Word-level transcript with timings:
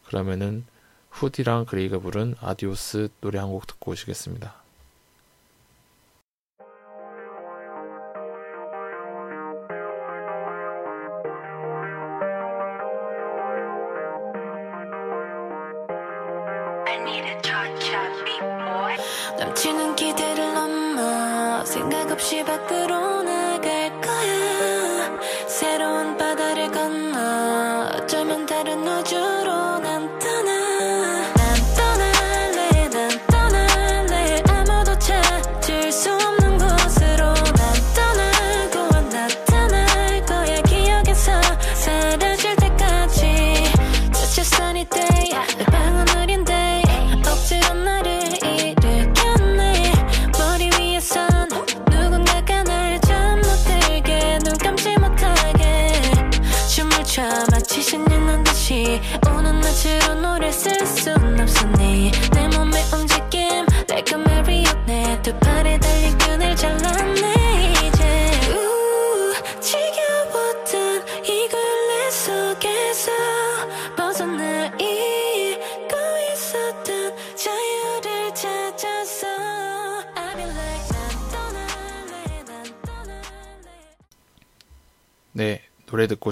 그러면은 0.07 0.65
후디랑 1.11 1.67
그레이가 1.67 1.99
부른 1.99 2.37
Adios 2.41 3.11
노래 3.21 3.39
한 3.39 3.51
곡 3.51 3.67
듣고 3.67 3.91
오시겠습니다. 3.91 4.66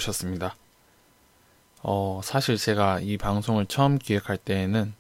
오셨습니다. 0.08 0.54
어, 1.82 2.20
사실 2.24 2.56
제가 2.56 3.00
이 3.00 3.16
방송을 3.18 3.66
처음 3.66 3.98
기획할 3.98 4.36
때에는 4.38 4.94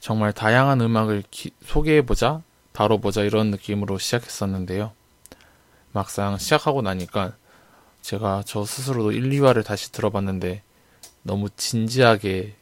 정말 0.00 0.32
다양한 0.32 0.80
음악을 0.80 1.24
기- 1.30 1.50
소개해보자, 1.64 2.42
다뤄보자 2.72 3.22
이런 3.22 3.50
느낌으로 3.50 3.98
시작했었는데요. 3.98 4.92
막상 5.92 6.36
시작하고 6.38 6.82
나니까 6.82 7.34
제가 8.02 8.42
저 8.46 8.64
스스로도 8.64 9.12
1, 9.12 9.30
2화를 9.30 9.64
다시 9.64 9.90
들어봤는데 9.92 10.62
너무 11.22 11.48
진지하게, 11.56 12.54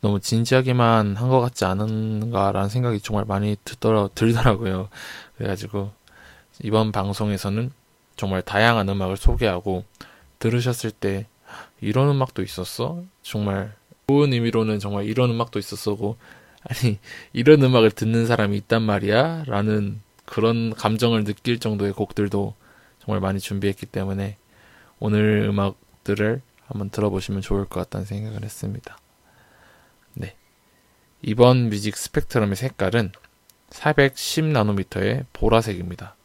너무 0.00 0.20
진지하게만 0.20 1.16
한 1.16 1.28
것 1.28 1.40
같지 1.40 1.64
않은가라는 1.64 2.68
생각이 2.68 3.00
정말 3.00 3.24
많이 3.24 3.56
들더라, 3.64 4.08
들더라고요. 4.14 4.88
그래가지고 5.36 5.92
이번 6.62 6.92
방송에서는 6.92 7.72
정말 8.16 8.42
다양한 8.42 8.88
음악을 8.88 9.16
소개하고 9.16 9.84
들으셨을 10.42 10.90
때 10.90 11.26
이런 11.80 12.08
음악도 12.10 12.42
있었어? 12.42 13.04
정말 13.22 13.72
좋은 14.08 14.32
의미로는 14.32 14.80
정말 14.80 15.04
이런 15.04 15.30
음악도 15.30 15.60
있었어고 15.60 16.16
아니 16.64 16.98
이런 17.32 17.62
음악을 17.62 17.92
듣는 17.92 18.26
사람이 18.26 18.56
있단 18.58 18.82
말이야? 18.82 19.44
라는 19.46 20.00
그런 20.24 20.74
감정을 20.74 21.22
느낄 21.24 21.60
정도의 21.60 21.92
곡들도 21.92 22.54
정말 22.98 23.20
많이 23.20 23.38
준비했기 23.38 23.86
때문에 23.86 24.36
오늘 24.98 25.46
음악들을 25.48 26.40
한번 26.66 26.90
들어보시면 26.90 27.40
좋을 27.40 27.66
것 27.66 27.80
같다는 27.80 28.04
생각을 28.04 28.42
했습니다. 28.42 28.98
네. 30.14 30.34
이번 31.22 31.68
뮤직 31.70 31.96
스펙트럼의 31.96 32.56
색깔은 32.56 33.12
410나노미터의 33.70 35.26
보라색입니다. 35.32 36.16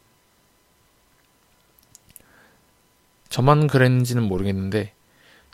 저만 3.28 3.66
그랬는지는 3.66 4.22
모르겠는데 4.22 4.92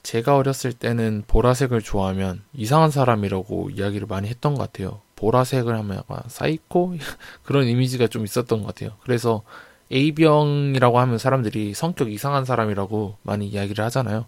제가 0.02 0.36
어렸을 0.36 0.72
때는 0.72 1.24
보라색을 1.26 1.80
좋아하면 1.80 2.42
이상한 2.52 2.90
사람이라고 2.90 3.70
이야기를 3.70 4.06
많이 4.06 4.28
했던 4.28 4.54
것 4.54 4.70
같아요. 4.70 5.00
보라색을 5.16 5.74
하면 5.78 5.96
약간 5.96 6.22
사이코 6.26 6.96
그런 7.42 7.66
이미지가 7.66 8.08
좀 8.08 8.24
있었던 8.24 8.60
것 8.60 8.66
같아요. 8.66 8.96
그래서 9.02 9.42
AB형이라고 9.90 10.98
하면 10.98 11.18
사람들이 11.18 11.74
성격 11.74 12.12
이상한 12.12 12.44
사람이라고 12.44 13.16
많이 13.22 13.48
이야기를 13.48 13.84
하잖아요. 13.86 14.26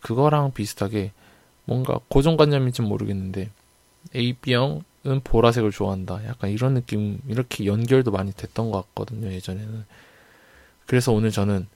그거랑 0.00 0.52
비슷하게 0.52 1.12
뭔가 1.64 2.00
고정관념인지 2.08 2.82
모르겠는데 2.82 3.50
A병은 4.14 5.20
보라색을 5.22 5.70
좋아한다. 5.70 6.26
약간 6.26 6.50
이런 6.50 6.74
느낌 6.74 7.20
이렇게 7.28 7.66
연결도 7.66 8.10
많이 8.10 8.32
됐던 8.32 8.70
것 8.70 8.86
같거든요. 8.88 9.32
예전에는. 9.32 9.84
그래서 10.86 11.12
오늘 11.12 11.30
저는 11.30 11.66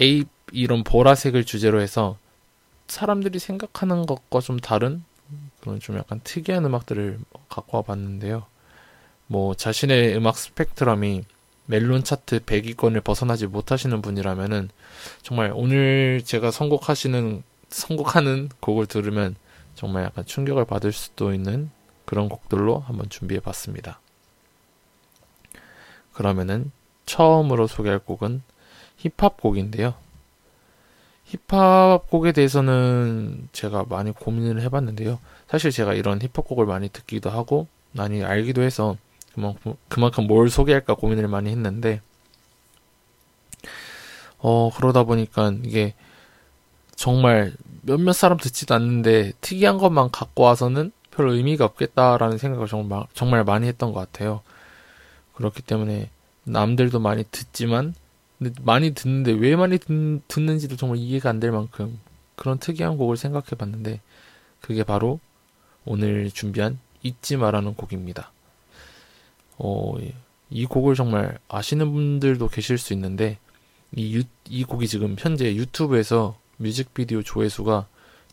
A 0.00 0.24
이런 0.52 0.84
보라색을 0.84 1.44
주제로 1.44 1.80
해서 1.80 2.16
사람들이 2.88 3.38
생각하는 3.38 4.06
것과 4.06 4.40
좀 4.40 4.58
다른 4.58 5.04
그런 5.60 5.78
좀 5.80 5.96
약간 5.98 6.20
특이한 6.24 6.64
음악들을 6.64 7.18
갖고 7.48 7.76
와봤는데요. 7.78 8.46
뭐 9.26 9.54
자신의 9.54 10.16
음악 10.16 10.38
스펙트럼이 10.38 11.24
멜론 11.66 12.02
차트 12.02 12.40
100위권을 12.40 13.04
벗어나지 13.04 13.46
못하시는 13.46 14.00
분이라면은 14.00 14.70
정말 15.20 15.52
오늘 15.54 16.22
제가 16.24 16.50
선곡하시는 16.50 17.42
선곡하는 17.68 18.48
곡을 18.60 18.86
들으면 18.86 19.36
정말 19.74 20.04
약간 20.04 20.24
충격을 20.24 20.64
받을 20.64 20.92
수도 20.92 21.34
있는 21.34 21.70
그런 22.06 22.30
곡들로 22.30 22.78
한번 22.78 23.10
준비해 23.10 23.38
봤습니다. 23.38 24.00
그러면은 26.14 26.72
처음으로 27.04 27.66
소개할 27.66 27.98
곡은 27.98 28.42
힙합 28.98 29.40
곡인데요. 29.40 29.94
힙합 31.24 32.08
곡에 32.08 32.32
대해서는 32.32 33.48
제가 33.52 33.84
많이 33.88 34.12
고민을 34.12 34.62
해봤는데요. 34.62 35.18
사실 35.48 35.70
제가 35.70 35.94
이런 35.94 36.20
힙합 36.20 36.46
곡을 36.46 36.66
많이 36.66 36.88
듣기도 36.88 37.30
하고 37.30 37.66
많이 37.92 38.22
알기도 38.22 38.62
해서 38.62 38.96
그만큼, 39.34 39.74
그만큼 39.88 40.26
뭘 40.26 40.50
소개할까 40.50 40.94
고민을 40.94 41.28
많이 41.28 41.50
했는데 41.50 42.00
어 44.38 44.70
그러다 44.74 45.04
보니까 45.04 45.52
이게 45.64 45.94
정말 46.94 47.52
몇몇 47.82 48.12
사람 48.12 48.38
듣지도 48.38 48.74
않는데 48.74 49.32
특이한 49.40 49.78
것만 49.78 50.10
갖고 50.10 50.44
와서는 50.44 50.92
별 51.10 51.30
의미가 51.30 51.64
없겠다라는 51.64 52.38
생각을 52.38 52.68
정말, 52.68 53.04
정말 53.14 53.44
많이 53.44 53.66
했던 53.66 53.92
것 53.92 54.00
같아요. 54.00 54.40
그렇기 55.34 55.62
때문에 55.62 56.10
남들도 56.44 57.00
많이 57.00 57.24
듣지만 57.30 57.94
근데 58.38 58.52
많이 58.62 58.92
듣는데 58.92 59.32
왜 59.32 59.56
많이 59.56 59.78
듣, 59.78 60.22
듣는지도 60.28 60.76
정말 60.76 60.98
이해가 60.98 61.30
안 61.30 61.40
될 61.40 61.50
만큼 61.50 61.98
그런 62.36 62.58
특이한 62.58 62.96
곡을 62.96 63.16
생각해 63.16 63.50
봤는데 63.58 64.00
그게 64.60 64.84
바로 64.84 65.18
오늘 65.84 66.30
준비한 66.30 66.78
잊지 67.02 67.36
마라는 67.36 67.74
곡입니다. 67.74 68.30
어, 69.58 69.94
예. 70.00 70.14
이 70.50 70.64
곡을 70.66 70.94
정말 70.94 71.38
아시는 71.48 71.92
분들도 71.92 72.48
계실 72.48 72.78
수 72.78 72.92
있는데 72.92 73.38
이, 73.94 74.14
유, 74.16 74.22
이 74.48 74.64
곡이 74.64 74.86
지금 74.86 75.16
현재 75.18 75.54
유튜브에서 75.54 76.38
뮤직비디오 76.58 77.22
조회수가 77.22 77.86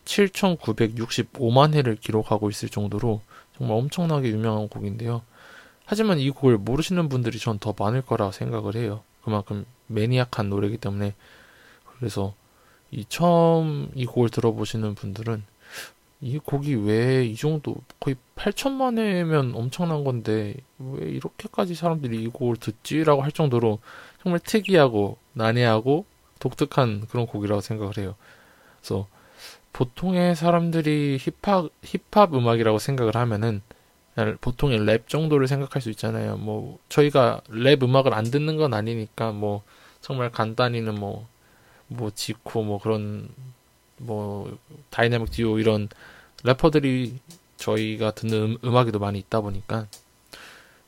7,965만 0.06 1.74
회를 1.74 1.96
기록하고 1.96 2.50
있을 2.50 2.70
정도로 2.70 3.22
정말 3.58 3.78
엄청나게 3.78 4.30
유명한 4.30 4.68
곡인데요. 4.70 5.24
하지만 5.86 6.20
이 6.20 6.30
곡을 6.30 6.58
모르시는 6.58 7.10
분들이 7.10 7.40
전 7.40 7.58
더 7.60 7.74
많을 7.78 8.02
거라 8.02 8.32
생각을 8.32 8.76
해요. 8.76 9.04
그만큼 9.24 9.66
매니악한 9.88 10.50
노래이기 10.50 10.78
때문에 10.78 11.14
그래서 11.98 12.34
이 12.92 13.06
처음 13.08 13.90
이 13.96 14.06
곡을 14.06 14.30
들어보시는 14.30 14.96
분들은 14.96 15.44
이 16.22 16.40
곡이 16.40 16.76
왜 16.76 17.26
이 17.26 17.36
정도 17.36 17.76
거의 18.00 18.16
8천만 18.36 18.98
회면 18.98 19.54
엄청난 19.56 20.04
건데 20.04 20.56
왜 20.80 21.10
이렇게까지 21.10 21.76
사람들이 21.76 22.24
이 22.24 22.28
곡을 22.28 22.58
듣지라고 22.58 23.22
할 23.22 23.32
정도로 23.32 23.80
정말 24.22 24.40
특이하고 24.40 25.18
난해하고 25.34 26.06
독특한 26.40 27.06
그런 27.10 27.26
곡이라고 27.28 27.62
생각을 27.62 27.98
해요. 27.98 28.16
그래서 28.80 29.08
보통의 29.74 30.36
사람들이 30.36 31.18
힙합 31.20 31.70
힙합 31.84 32.34
음악이라고 32.34 32.80
생각을 32.80 33.16
하면은 33.16 33.62
보통의 34.40 34.86
랩 34.86 35.10
정도를 35.10 35.48
생각할 35.48 35.82
수 35.82 35.90
있잖아요. 35.90 36.38
뭐 36.38 36.80
저희가 36.90 37.42
랩 37.50 37.84
음악을 37.84 38.14
안 38.14 38.24
듣는 38.24 38.58
건 38.58 38.74
아니니까 38.74 39.32
뭐 39.32 39.64
정말 40.02 40.32
간단히는 40.32 40.96
뭐뭐 40.96 41.28
뭐 41.88 42.12
지코 42.16 42.64
뭐 42.64 42.80
그런 42.80 43.28
뭐 43.98 44.58
다이내믹 44.90 45.32
듀오 45.32 45.60
이런 45.60 45.90
래퍼들이 46.44 47.20
저희가 47.58 48.12
듣는 48.12 48.58
음악에도 48.64 49.00
많이 49.00 49.20
있다 49.20 49.42
보니까 49.42 49.88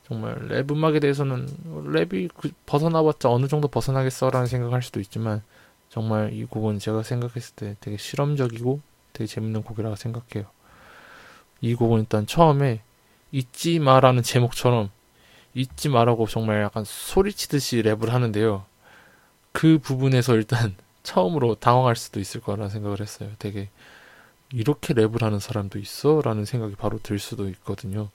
정말 0.06 0.38
랩 0.48 0.70
음악에 0.70 1.00
대해서는 1.00 1.46
랩이 1.66 2.30
그 2.34 2.50
벗어나봤자 2.64 3.30
어느 3.30 3.46
정도 3.46 3.68
벗어나겠어라는 3.68 4.46
생각할 4.46 4.82
수도 4.82 5.00
있지만 5.00 5.42
정말 5.90 6.32
이 6.32 6.44
곡은 6.44 6.78
제가 6.78 7.02
생각했을 7.02 7.54
때 7.56 7.76
되게 7.80 7.98
실험적이고 7.98 8.80
되게 9.12 9.26
재밌는 9.26 9.62
곡이라고 9.64 9.96
생각해요. 9.96 10.48
이 11.60 11.74
곡은 11.74 12.00
일단 12.00 12.26
처음에 12.26 12.82
잊지 13.32 13.78
마라는 13.78 14.22
제목처럼 14.22 14.90
잊지 15.54 15.88
마라고 15.88 16.26
정말 16.26 16.62
약간 16.62 16.84
소리치듯이 16.84 17.82
랩을 17.82 18.08
하는데요. 18.08 18.64
그 19.52 19.78
부분에서 19.78 20.34
일단 20.34 20.74
처음으로 21.02 21.56
당황할 21.56 21.96
수도 21.96 22.20
있을 22.20 22.40
거라 22.40 22.68
생각을 22.68 23.00
했어요. 23.00 23.30
되게 23.38 23.70
이렇게 24.52 24.94
랩을 24.94 25.22
하는 25.22 25.38
사람도 25.40 25.78
있어? 25.78 26.20
라는 26.22 26.44
생각이 26.44 26.74
바로 26.76 26.98
들 27.02 27.18
수도 27.18 27.48
있거든요. 27.48 28.10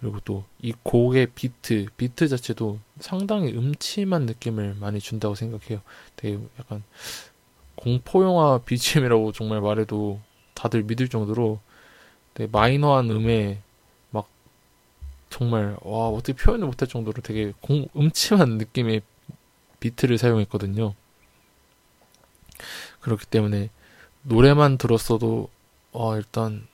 그리고 0.00 0.20
또 0.20 0.44
이 0.62 0.72
곡의 0.82 1.28
비트, 1.34 1.86
비트 1.96 2.28
자체도 2.28 2.78
상당히 2.98 3.52
음침한 3.52 4.26
느낌을 4.26 4.76
많이 4.78 5.00
준다고 5.00 5.34
생각해요. 5.34 5.80
되게 6.16 6.38
약간 6.58 6.82
공포영화 7.76 8.60
BGM이라고 8.66 9.32
정말 9.32 9.60
말해도 9.60 10.20
다들 10.54 10.82
믿을 10.82 11.08
정도로 11.08 11.60
되게 12.34 12.50
마이너한 12.50 13.08
막 13.08 13.62
정말 15.30 15.76
와 15.82 16.08
어떻게 16.08 16.34
표현을 16.34 16.66
못할 16.66 16.88
정도로 16.88 17.22
되게 17.22 17.52
공, 17.60 17.86
음침한 17.96 18.58
느낌의 18.58 19.02
비트를 19.80 20.18
사용했거든요. 20.18 20.94
그렇기 23.00 23.26
때문에 23.26 23.70
노래만 24.22 24.78
들었어도 24.78 25.48
어, 25.92 26.16
일단 26.16 26.66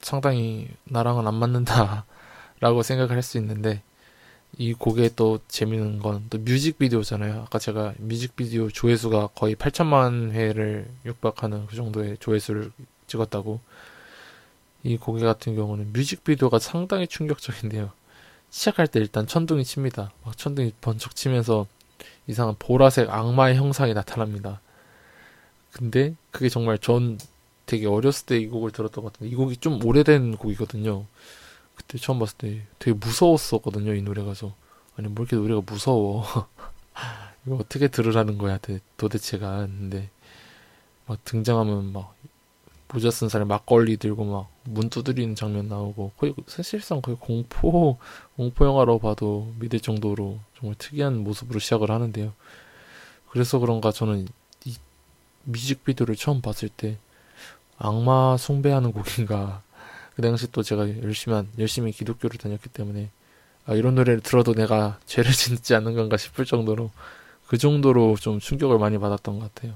상당히 0.00 0.68
나랑은 0.84 1.26
안 1.26 1.34
맞는다라고 1.34 2.82
생각을 2.82 3.16
할 3.16 3.22
수 3.22 3.38
있는데 3.38 3.82
이 4.58 4.74
곡의 4.74 5.12
또 5.16 5.38
재밌는 5.48 6.00
건 6.00 6.26
또 6.30 6.38
뮤직비디오잖아요. 6.38 7.42
아까 7.42 7.58
제가 7.58 7.94
뮤직비디오 7.98 8.68
조회수가 8.68 9.28
거의 9.34 9.54
8천만 9.56 10.32
회를 10.32 10.90
육박하는 11.06 11.66
그 11.66 11.76
정도의 11.76 12.18
조회수를 12.18 12.72
찍었다고. 13.06 13.60
이 14.82 14.96
곡의 14.96 15.22
같은 15.24 15.54
경우는 15.56 15.92
뮤직비디오가 15.92 16.58
상당히 16.58 17.06
충격적인데요. 17.06 17.92
시작할 18.50 18.86
때 18.88 19.00
일단 19.00 19.26
천둥이 19.26 19.64
칩니다. 19.64 20.12
막 20.24 20.36
천둥이 20.36 20.72
번쩍 20.80 21.14
치면서 21.16 21.66
이상한 22.26 22.54
보라색 22.58 23.10
악마의 23.10 23.56
형상이 23.56 23.94
나타납니다. 23.94 24.60
근데 25.72 26.14
그게 26.30 26.48
정말 26.48 26.78
전 26.78 27.18
되게 27.66 27.86
어렸을 27.86 28.26
때 28.26 28.38
이 28.38 28.46
곡을 28.46 28.72
들었던 28.72 29.04
것 29.04 29.12
같은데 29.12 29.30
이 29.32 29.36
곡이 29.36 29.58
좀 29.58 29.84
오래된 29.84 30.36
곡이거든요. 30.36 31.06
그때 31.76 31.98
처음 31.98 32.18
봤을 32.18 32.36
때 32.36 32.62
되게 32.78 32.96
무서웠었거든요. 32.96 33.94
이 33.94 34.02
노래가 34.02 34.34
서 34.34 34.54
아니 34.96 35.08
뭐 35.08 35.24
이렇게 35.24 35.36
노래가 35.36 35.62
무서워. 35.64 36.24
이거 37.46 37.56
어떻게 37.56 37.88
들으라는 37.88 38.36
거야 38.36 38.58
도대체가 38.96 39.66
근데 39.66 40.10
막 41.06 41.24
등장하면 41.24 41.92
막 41.92 42.14
모자 42.92 43.10
쓴 43.10 43.28
사람이 43.28 43.48
막걸리 43.48 43.96
들고 43.96 44.24
막 44.24 44.60
문 44.70 44.88
두드리는 44.88 45.34
장면 45.34 45.68
나오고 45.68 46.12
거의 46.16 46.34
사실상 46.46 47.00
거의 47.00 47.16
공포 47.18 47.98
공포 48.36 48.64
영화로 48.64 48.98
봐도 48.98 49.52
믿을 49.58 49.80
정도로 49.80 50.38
정말 50.58 50.76
특이한 50.78 51.18
모습으로 51.18 51.58
시작을 51.58 51.90
하는데요. 51.90 52.32
그래서 53.30 53.58
그런가 53.58 53.92
저는 53.92 54.28
이 54.64 54.76
뮤직비디오를 55.44 56.16
처음 56.16 56.40
봤을 56.40 56.68
때 56.68 56.98
악마 57.78 58.36
숭배하는 58.36 58.92
곡인가. 58.92 59.62
그 60.14 60.22
당시 60.22 60.50
또 60.52 60.62
제가 60.62 61.02
열심히, 61.02 61.34
한, 61.34 61.48
열심히 61.58 61.92
기독교를 61.92 62.36
다녔기 62.36 62.68
때문에, 62.68 63.10
아, 63.64 63.74
이런 63.74 63.94
노래를 63.94 64.20
들어도 64.20 64.52
내가 64.52 64.98
죄를 65.06 65.32
짓지 65.32 65.74
않는 65.76 65.94
건가 65.94 66.16
싶을 66.18 66.44
정도로, 66.44 66.90
그 67.46 67.56
정도로 67.56 68.16
좀 68.16 68.38
충격을 68.38 68.78
많이 68.78 68.98
받았던 68.98 69.38
것 69.38 69.54
같아요. 69.54 69.74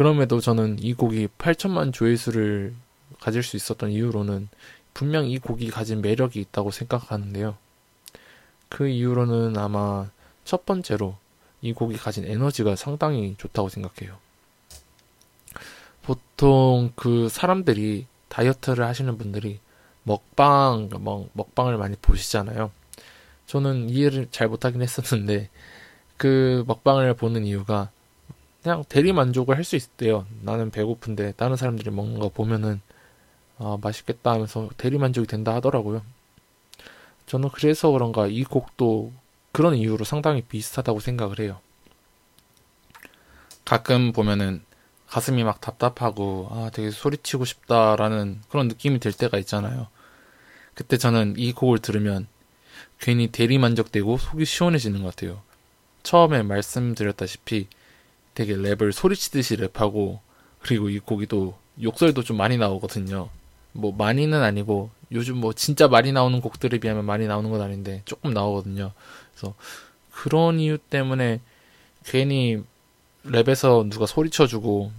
그럼에도 0.00 0.40
저는 0.40 0.78
이 0.78 0.94
곡이 0.94 1.28
8천만 1.36 1.92
조회수를 1.92 2.74
가질 3.20 3.42
수 3.42 3.56
있었던 3.56 3.90
이유로는 3.90 4.48
분명 4.94 5.26
이 5.26 5.38
곡이 5.38 5.68
가진 5.70 6.00
매력이 6.00 6.40
있다고 6.40 6.70
생각하는데요. 6.70 7.58
그 8.70 8.88
이유로는 8.88 9.58
아마 9.58 10.08
첫 10.46 10.64
번째로 10.64 11.18
이 11.60 11.74
곡이 11.74 11.98
가진 11.98 12.24
에너지가 12.24 12.76
상당히 12.76 13.34
좋다고 13.36 13.68
생각해요. 13.68 14.16
보통 16.00 16.92
그 16.96 17.28
사람들이 17.28 18.06
다이어트를 18.28 18.86
하시는 18.86 19.18
분들이 19.18 19.60
먹방, 20.04 20.88
뭐, 20.98 21.28
먹방을 21.34 21.76
많이 21.76 21.96
보시잖아요. 22.00 22.70
저는 23.44 23.90
이해를 23.90 24.28
잘 24.30 24.48
못하긴 24.48 24.80
했었는데, 24.80 25.50
그 26.16 26.64
먹방을 26.66 27.12
보는 27.12 27.44
이유가 27.44 27.90
그냥 28.62 28.84
대리 28.88 29.12
만족을 29.12 29.56
할 29.56 29.64
수 29.64 29.76
있대요. 29.76 30.26
나는 30.42 30.70
배고픈데 30.70 31.32
다른 31.32 31.56
사람들이 31.56 31.90
먹는 31.90 32.18
거 32.18 32.28
보면은 32.28 32.80
아, 33.58 33.78
맛있겠다 33.80 34.32
하면서 34.32 34.68
대리 34.76 34.98
만족이 34.98 35.26
된다 35.26 35.54
하더라고요. 35.54 36.02
저는 37.26 37.50
그래서 37.50 37.90
그런가 37.90 38.26
이 38.26 38.44
곡도 38.44 39.12
그런 39.52 39.74
이유로 39.76 40.04
상당히 40.04 40.42
비슷하다고 40.42 41.00
생각을 41.00 41.40
해요. 41.40 41.60
가끔 43.64 44.12
보면은 44.12 44.62
가슴이 45.06 45.44
막 45.44 45.60
답답하고 45.60 46.48
아 46.50 46.70
되게 46.72 46.90
소리치고 46.90 47.44
싶다라는 47.44 48.40
그런 48.48 48.68
느낌이 48.68 49.00
들 49.00 49.12
때가 49.12 49.38
있잖아요. 49.38 49.88
그때 50.74 50.96
저는 50.96 51.34
이 51.36 51.52
곡을 51.52 51.78
들으면 51.80 52.26
괜히 52.98 53.28
대리 53.28 53.58
만족되고 53.58 54.18
속이 54.18 54.44
시원해지는 54.44 55.02
것 55.02 55.14
같아요. 55.14 55.42
처음에 56.02 56.42
말씀드렸다시피 56.42 57.68
되게 58.34 58.54
랩을 58.54 58.92
소리치듯이 58.92 59.56
랩하고 59.56 60.20
그리고 60.60 60.88
이 60.88 60.98
곡이 60.98 61.26
또 61.26 61.56
욕설도 61.82 62.22
좀 62.22 62.36
많이 62.36 62.56
나오거든요. 62.56 63.28
뭐 63.72 63.92
많이는 63.92 64.42
아니고 64.42 64.90
요즘 65.12 65.36
뭐 65.38 65.52
진짜 65.52 65.88
많이 65.88 66.12
나오는 66.12 66.40
곡들에 66.40 66.78
비하면 66.78 67.04
많이 67.04 67.26
나오는 67.26 67.50
건 67.50 67.60
아닌데 67.60 68.02
조금 68.04 68.32
나오거든요. 68.32 68.92
그래서 69.32 69.54
그런 70.12 70.60
이유 70.60 70.78
때문에 70.78 71.40
괜히 72.04 72.62
랩에서 73.24 73.88
누가 73.90 74.06
소리쳐주고 74.06 74.92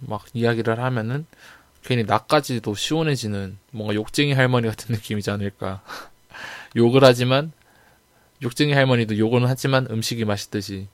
막 0.00 0.24
이야기를 0.34 0.78
하면은 0.78 1.26
괜히 1.82 2.04
나까지도 2.04 2.74
시원해지는 2.74 3.58
뭔가 3.70 3.94
욕쟁이 3.94 4.32
할머니 4.32 4.68
같은 4.68 4.94
느낌이지 4.94 5.30
않을까. 5.30 5.82
욕을 6.76 7.04
하지만 7.04 7.52
욕쟁이 8.42 8.72
할머니도 8.72 9.16
욕은 9.18 9.46
하지만 9.46 9.86
음식이 9.90 10.24
맛있듯이 10.24 10.88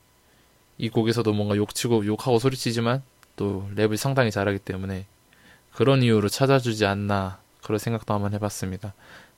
이 0.78 0.88
곡에서도 0.88 1.32
뭔가 1.32 1.56
욕치고 1.56 2.06
욕하고 2.06 2.38
소리치지만 2.38 3.02
또 3.36 3.68
랩을 3.74 3.96
상당히 3.96 4.30
잘하기 4.30 4.60
때문에 4.60 5.06
그런 5.72 6.02
이유로 6.02 6.28
찾아주지 6.28 6.86
않나 6.86 7.38
그런 7.62 7.78
생각도 7.78 8.12
한번 8.12 8.34
해봤습니다. 8.34 8.94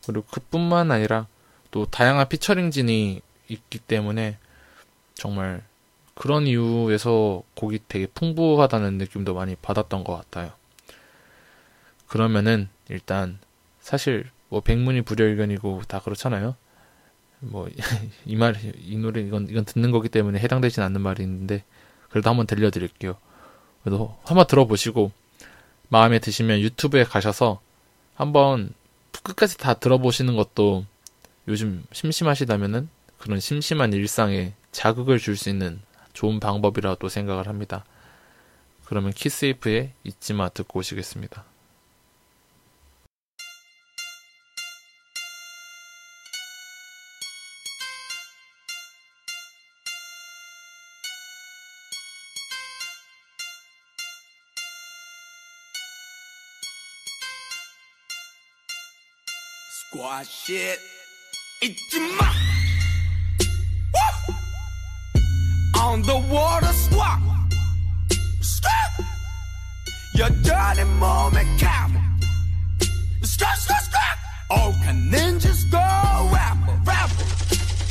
그리고 0.07 0.25
그뿐만 0.31 0.91
아니라 0.91 1.27
또 1.71 1.87
다양한 1.87 2.29
피처링진이 2.29 3.21
있기 3.49 3.79
때문에 3.79 4.39
정말 5.15 5.63
그런 6.15 6.47
이유에서 6.47 7.43
곡이 7.55 7.81
되게 7.89 8.07
풍부하다는 8.07 8.99
느낌도 8.99 9.35
많이 9.35 9.57
받았던 9.57 10.05
것 10.05 10.17
같아요. 10.17 10.53
그러면은 12.07 12.69
일단 12.89 13.39
사실 13.81 14.31
뭐 14.49 14.61
백문이 14.61 15.03
불여일견이고 15.03 15.83
다 15.89 16.01
그렇잖아요. 16.01 16.57
뭐 17.51 17.69
이 18.27 18.37
말 18.37 18.55
이 18.87 18.97
노래 18.97 19.21
이건 19.21 19.49
이건 19.51 19.65
듣는 19.65 19.91
거기 19.91 20.09
때문에 20.09 20.39
해당되진 20.41 20.83
않는 20.83 21.01
있는데 21.23 21.65
그래도 22.11 22.31
한번 22.31 22.47
들려드릴게요. 22.47 23.17
그래도 23.83 24.17
한번 24.25 24.47
들어보시고 24.47 25.13
마음에 25.89 26.19
드시면 26.19 26.61
유튜브에 26.61 27.05
가셔서 27.05 27.61
한번 28.15 28.73
끝까지 29.23 29.59
다 29.59 29.75
들어보시는 29.75 30.37
것도 30.37 30.85
요즘 31.49 31.85
심심하시다면은 31.93 32.89
그런 33.19 33.41
심심한 33.41 33.93
일상에 33.93 34.53
자극을 34.73 35.19
줄 35.19 35.37
수 35.37 35.49
있는 35.49 35.81
좋은 36.13 36.41
방법이라고 36.41 37.09
생각을 37.09 37.49
합니다. 37.49 37.85
그러면 38.85 39.13
키스이프의 39.13 39.93
잊지마 40.05 40.51
듣고 40.51 40.81
오시겠습니다. 40.81 41.45
Squash 59.77 60.51
it. 60.51 60.79
It's 61.61 61.97
Woo. 61.97 62.31
On 65.81 66.01
the 66.03 66.17
water 66.31 66.73
squat. 66.73 67.19
Stop. 68.41 69.05
Your 70.15 70.31
dirty 70.31 70.85
moment 70.85 71.59
camel. 71.59 72.01
Stop, 73.23 73.57
stop, 73.57 73.81
stop. 73.81 74.19
Oh, 74.53 74.73
can 74.85 75.11
ninjas 75.11 75.69
go 75.73 75.79
ramble, 76.33 76.79
ramble, 76.85 77.27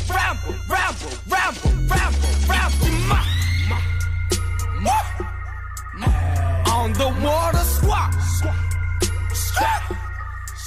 ramble, 0.08 0.56
ramble, 0.70 1.12
ramble, 1.28 1.74
ramble, 1.90 2.32
ramble, 2.48 2.94
ramble. 2.98 3.28
On 6.72 6.94
the 6.94 7.10
water 7.22 7.58
squat. 7.58 7.83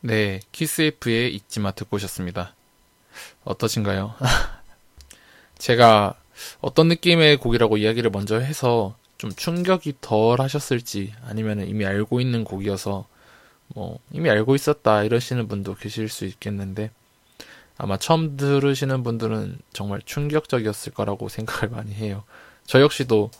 네, 0.00 0.40
키스에프의 0.52 1.34
잊지마 1.34 1.72
듣고 1.72 1.96
오셨습니다. 1.96 2.54
어떠신가요? 3.44 4.14
제가 5.58 6.14
어떤 6.60 6.88
느낌의 6.88 7.36
곡이라고 7.36 7.76
이야기를 7.76 8.10
먼저 8.10 8.38
해서 8.38 8.96
좀 9.18 9.30
충격이 9.30 9.96
덜 10.00 10.40
하셨을지 10.40 11.12
아니면 11.26 11.66
이미 11.68 11.84
알고 11.84 12.20
있는 12.20 12.44
곡이어서 12.44 13.06
뭐 13.68 13.98
이미 14.10 14.30
알고 14.30 14.54
있었다 14.54 15.04
이러시는 15.04 15.48
분도 15.48 15.74
계실 15.74 16.08
수 16.08 16.24
있겠는데 16.24 16.90
아마 17.76 17.98
처음 17.98 18.36
들으시는 18.36 19.02
분들은 19.02 19.58
정말 19.72 20.00
충격적이었을 20.04 20.92
거라고 20.92 21.28
생각을 21.28 21.68
많이 21.68 21.92
해요. 21.92 22.24
저 22.64 22.80
역시도 22.80 23.30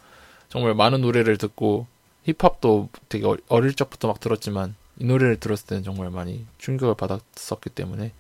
정말 0.51 0.75
많은 0.75 1.01
노래를 1.01 1.39
듣고 1.39 1.87
힙합도 2.25 2.91
되게 3.09 3.27
어- 3.27 3.37
어릴 3.49 3.75
적부터 3.75 4.09
막 4.09 4.21
들었지만 4.21 4.75
이 5.01 5.05
노래를 5.05 5.41
들었을 5.41 5.67
때는 5.67 5.83
정말 5.83 6.11
많이 6.11 6.47
충격을 6.59 6.95
받았었기 6.95 7.71
때문에 7.71 8.13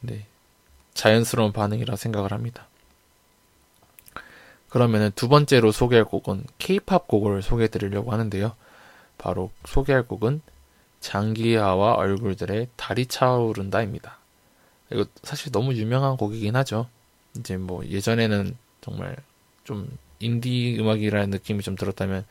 네 0.00 0.26
자연스러운 0.94 1.52
반응이라 1.52 1.96
생각을 1.96 2.32
합니다. 2.32 2.68
그러면은 4.68 5.10
두 5.16 5.28
번째로 5.28 5.72
소개할 5.72 6.04
곡은 6.04 6.44
K-팝 6.58 7.08
곡을 7.08 7.42
소개해 7.42 7.68
드리려고 7.68 8.12
하는데요. 8.12 8.54
바로 9.18 9.50
소개할 9.66 10.04
곡은 10.04 10.40
장기하와 11.00 11.94
얼굴들의 11.94 12.68
달이 12.76 13.06
차오른다입니다. 13.06 14.18
이거 14.92 15.06
사실 15.24 15.50
너무 15.50 15.74
유명한 15.74 16.16
곡이긴 16.16 16.54
하죠. 16.56 16.88
이제 17.36 17.56
뭐 17.56 17.84
예전에는 17.84 18.56
정말 18.80 19.16
좀 19.64 19.90
인디 20.20 20.76
음악이라는 20.78 21.30
느낌이 21.30 21.62
좀 21.62 21.74
들었다면 21.74 22.24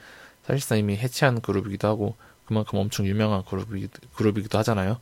사실상 0.44 0.78
이미 0.78 0.96
해체한 0.96 1.42
그룹이기도 1.42 1.88
하고 1.88 2.16
그만큼 2.50 2.80
엄청 2.80 3.08
유명한 3.08 3.46
그룹이, 3.46 3.88
그룹이기도 4.16 4.58
하잖아요. 4.58 5.00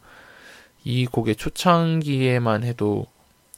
이 0.84 1.08
곡의 1.08 1.36
초창기에만 1.38 2.64
해도 2.64 3.08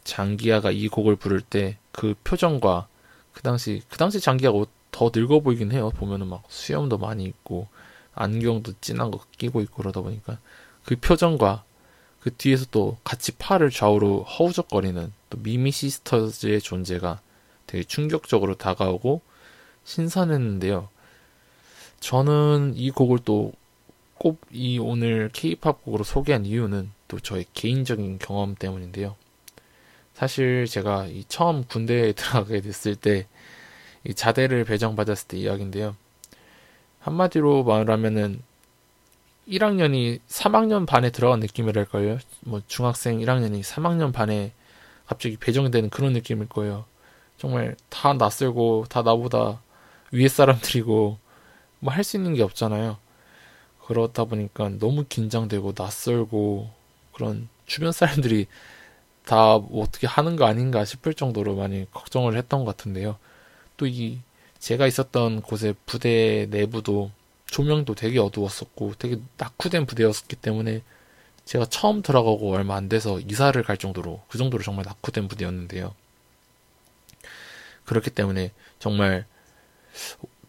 장기하가 0.06 0.72
이 0.72 0.88
곡을 0.88 1.18
부를 1.18 1.42
때 1.42 1.78
그 2.00 2.16
표정과 2.24 2.88
그 3.34 3.42
당시 3.42 3.82
그 3.90 3.98
당시 3.98 4.22
장기하가 4.22 4.66
더 4.92 5.12
늙어 5.14 5.42
보이긴 5.42 5.74
해요. 5.74 5.92
보면은 5.92 6.28
막 6.28 6.44
수염도 6.48 6.98
많이 6.98 7.26
있고 7.26 7.68
안경도 8.16 8.76
진한 8.80 9.12
거 9.12 9.20
끼고 9.38 9.60
있고 9.62 9.84
그러다 9.84 10.00
보니까 10.00 10.38
그 10.86 10.96
표정과 10.96 11.66
그 12.22 12.34
뒤에서 12.34 12.66
또 12.72 12.98
같이 13.04 13.34
팔을 13.34 13.70
좌우로 13.70 14.24
허우적거리는 14.24 15.12
또 15.30 15.38
미미 15.40 15.72
시스터즈의 15.72 16.62
존재가 16.62 17.20
되게 17.68 17.84
충격적으로 17.84 18.56
다가오고 18.56 19.22
신선했는데요. 19.84 20.88
저는 22.00 22.74
이 22.78 22.92
곡을 22.92 23.20
또 23.26 23.52
꼭 24.20 24.42
이 24.52 24.80
오늘 24.80 25.30
케이팝 25.34 25.84
곡으로 25.84 26.04
소개한 26.04 26.46
이유는 26.46 26.92
또 27.08 27.20
저의 27.20 27.46
개인적인 27.54 28.20
경험 28.20 28.56
때문인데요. 28.56 29.16
사실 30.14 30.66
제가 30.68 31.06
이 31.08 31.24
처음 31.28 31.64
군대에 31.64 32.14
들어가게 32.14 32.62
됐을 32.62 32.96
때 32.96 33.28
이 34.06 34.14
자대를 34.14 34.64
배정받았을 34.64 35.28
때 35.28 35.38
이야기인데요. 35.38 35.96
한마디로 37.02 37.64
말하면은 37.66 38.42
1학년이 39.48 40.20
3학년 40.28 40.86
반에 40.86 41.10
들어간 41.12 41.40
느낌이랄까요? 41.40 42.20
뭐 42.42 42.62
중학생 42.68 43.20
1학년이 43.20 43.62
3학년 43.64 44.14
반에 44.14 44.54
갑자기 45.06 45.38
배정되는 45.38 45.90
그런 45.90 46.14
느낌일 46.14 46.48
거예요. 46.50 46.86
정말 47.38 47.76
다 47.90 48.14
낯설고 48.14 48.86
다 48.90 49.02
나보다 49.02 49.62
위에 50.12 50.28
사람들이고 50.28 51.18
뭐 51.80 51.94
할 51.94 52.04
수 52.04 52.18
있는 52.18 52.34
게 52.36 52.44
없잖아요. 52.44 52.98
그러다 53.90 54.26
보니까 54.26 54.70
너무 54.80 55.06
긴장되고 55.10 55.74
낯설고 55.78 56.72
그런 57.14 57.50
주변 57.68 57.92
사람들이 57.92 58.48
다 59.26 59.60
뭐 59.60 59.84
어떻게 59.84 60.08
하는 60.08 60.36
거 60.38 60.46
아닌가 60.46 60.86
싶을 60.86 61.14
정도로 61.14 61.56
많이 61.56 61.88
걱정을 61.92 62.38
했던 62.38 62.66
것 62.66 62.78
같은데요. 62.78 63.18
또 63.78 63.88
이 63.88 64.20
제가 64.60 64.88
있었던 64.88 65.42
곳의 65.42 65.76
부대 65.86 66.48
내부도 66.50 67.12
조명도 67.48 67.96
되게 67.96 68.20
어두웠었고 68.20 68.96
되게 69.00 69.20
낙후된 69.38 69.86
부대였기 69.88 70.36
때문에 70.38 70.84
제가 71.46 71.66
처음 71.68 72.02
들어가고 72.04 72.54
얼마 72.54 72.76
안 72.76 72.90
돼서 72.90 73.20
이사를 73.20 73.62
갈 73.64 73.78
정도로 73.78 74.22
그 74.30 74.38
정도로 74.38 74.64
정말 74.64 74.86
낙후된 74.86 75.28
부대였는데요. 75.30 75.96
그렇기 77.86 78.12
때문에 78.12 78.52
정말 78.80 79.26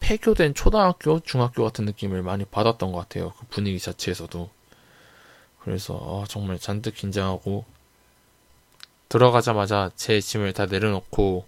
폐교된 0.00 0.54
초등학교, 0.54 1.20
중학교 1.20 1.62
같은 1.64 1.84
느낌을 1.84 2.22
많이 2.22 2.44
받았던 2.44 2.92
것 2.92 2.98
같아요. 2.98 3.32
그 3.38 3.46
분위기 3.50 3.78
자체에서도. 3.78 4.50
그래서 5.60 6.22
아, 6.22 6.26
정말 6.28 6.58
잔뜩 6.58 6.94
긴장하고 6.94 7.64
들어가자마자 9.08 9.90
제 9.96 10.20
짐을 10.20 10.52
다 10.52 10.66
내려놓고 10.66 11.44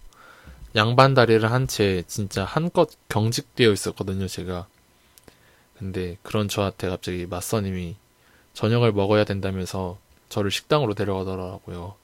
양반 0.76 1.14
다리를 1.14 1.50
한 1.50 1.66
채 1.66 2.02
진짜 2.06 2.44
한껏 2.44 2.90
경직되어 3.09 3.73
있었거든요, 3.73 4.26
제가. 4.28 4.66
근데 5.78 6.16
그런 6.23 6.49
저한테 6.49 6.88
갑자기 6.88 7.26
맞선님이 7.26 7.97
저녁을 8.54 8.92
먹어야 8.92 9.25
된다면서 9.25 9.99
저를 10.28 10.50
식당으로 10.50 10.94
데려가더라고요. 10.94 11.94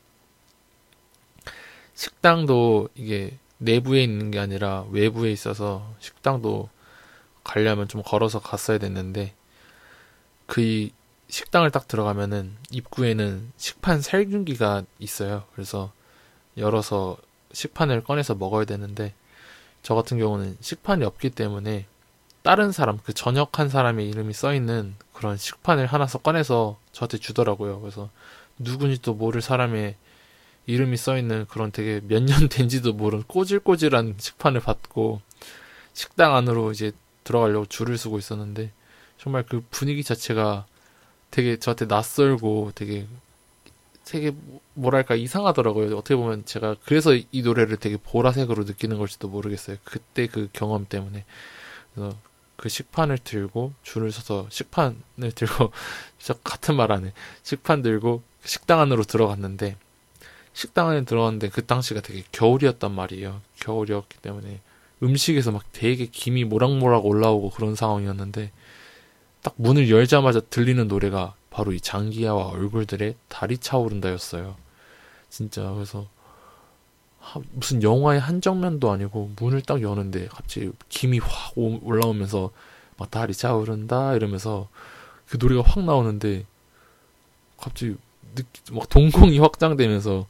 식당도 1.95 2.89
이게 2.95 3.37
내부에 3.59 4.03
있는 4.03 4.31
게 4.31 4.39
아니라 4.39 4.85
외부에 4.91 5.31
있어서 5.33 5.95
식당도 6.01 6.69
가려면 7.45 7.89
좀 7.89 8.03
걸어서 8.05 8.39
갔어야 8.39 8.79
됐는데 8.79 9.35
그이 10.47 10.93
식당을 11.29 11.71
딱 11.71 11.89
들어가면은 11.89 12.57
입구에는 12.71 13.53
식판 13.57 14.01
살균기가 14.01 14.85
있어요. 14.99 15.45
그래서 15.53 15.93
열어서 16.57 17.19
식판을 17.53 18.05
꺼내서 18.05 18.35
먹어야 18.35 18.65
되는데 18.65 19.15
저 19.83 19.95
같은 19.95 20.19
경우는 20.19 20.57
식판이 20.61 21.05
없기 21.05 21.31
때문에 21.31 21.87
다른 22.43 22.73
사람 22.73 22.99
그 23.05 23.13
전역한 23.13 23.69
사람의 23.69 24.09
이름이 24.09 24.33
써 24.33 24.55
있는 24.55 24.95
그런 25.13 25.37
식판을 25.37 25.87
하나 25.87 26.07
서 26.07 26.19
꺼내서 26.19 26.79
저한테 26.93 27.19
주더라고요. 27.19 27.81
그래서 27.81 28.09
누군지도 28.59 29.15
모를 29.15 29.43
사람의 29.43 29.97
이름이 30.69 30.97
써 30.99 31.17
있는 31.17 31.47
그런 31.47 31.73
되게 31.73 32.01
몇 32.05 32.23
년 32.23 32.49
된지도 32.51 32.93
모른 32.93 33.23
꼬질꼬질한 33.25 34.17
식판을 34.19 34.61
받고 34.61 35.21
식당 35.95 36.37
안으로 36.37 36.73
이제 36.73 36.93
들어가려고 37.25 37.67
줄을 37.67 37.97
서고 37.99 38.19
있었는데 38.19 38.71
정말 39.19 39.45
그 39.45 39.65
분위기 39.71 40.05
자체가 40.05 40.67
되게 41.31 41.59
저한테 41.59 41.87
낯설고 41.87 42.73
되게 42.75 43.07
되게 44.05 44.33
뭐랄까 44.75 45.15
이상하더라고요. 45.17 45.97
어떻게 45.97 46.17
보면 46.17 46.45
제가 46.47 46.77
그래서 46.85 47.15
이 47.15 47.43
노래를 47.43 47.77
되게 47.79 47.97
보라색으로 47.97 48.65
느끼는 48.65 48.97
걸지도 48.99 49.29
모르겠어요. 49.29 49.77
그때 49.85 50.27
그 50.27 50.49
경험 50.53 50.87
때문에 50.89 51.25
그래서 51.95 52.17
그 52.57 52.69
식판을 52.69 53.19
들고 53.19 53.73
줄을 53.83 54.11
서서 54.13 54.47
식판을 54.51 55.33
들고 55.35 55.73
진짜 56.19 56.39
같은 56.45 56.77
말 56.77 56.93
하네. 56.93 57.13
식판 57.43 57.83
들고 57.83 58.23
식당 58.45 58.81
안으로 58.81 59.05
들어갔는데 59.05 59.77
식당 60.59 60.89
안에 60.89 61.05
들어갔는데 61.05 61.51
그 61.51 61.65
당시가 61.65 62.01
되게 62.01 62.25
겨울이었단 62.33 62.93
말이에요. 62.93 63.43
겨울이었기 63.61 64.19
때문에 64.19 64.61
음식에서 65.05 65.53
막 65.53 65.63
되게 65.71 66.07
김이 66.07 66.43
모락모락 66.43 67.07
올라오고 67.07 67.51
그런 67.51 67.77
상황이었는데 67.77 68.51
딱 69.41 69.55
문을 69.57 69.89
열자마자 69.89 70.41
들리는 70.41 70.89
노래가 70.89 71.37
바로 71.51 71.73
이 71.73 71.81
장기야와 71.81 72.49
얼굴들의 72.49 73.15
달이 73.29 73.59
차오른다였어요. 73.59 74.57
진짜 75.29 75.71
그래서 75.75 76.09
하- 77.21 77.41
무슨 77.53 77.85
영화의 77.85 78.19
한 78.19 78.41
장면도 78.41 78.91
아니고 78.91 79.35
문을 79.39 79.63
딱 79.63 79.81
여는데 79.81 80.27
갑자기 80.27 80.73
김이 80.89 81.21
확 81.21 81.57
오- 81.57 81.79
올라오면서 81.85 82.51
막 82.97 83.09
달이 83.13 83.33
차오른다 83.33 84.17
이러면서 84.17 84.69
그 85.29 85.37
노래가 85.39 85.63
확 85.65 85.85
나오는데 85.85 86.47
갑자기 87.57 87.95
막 88.73 88.89
동공이 88.89 89.39
확장되면서 89.39 90.27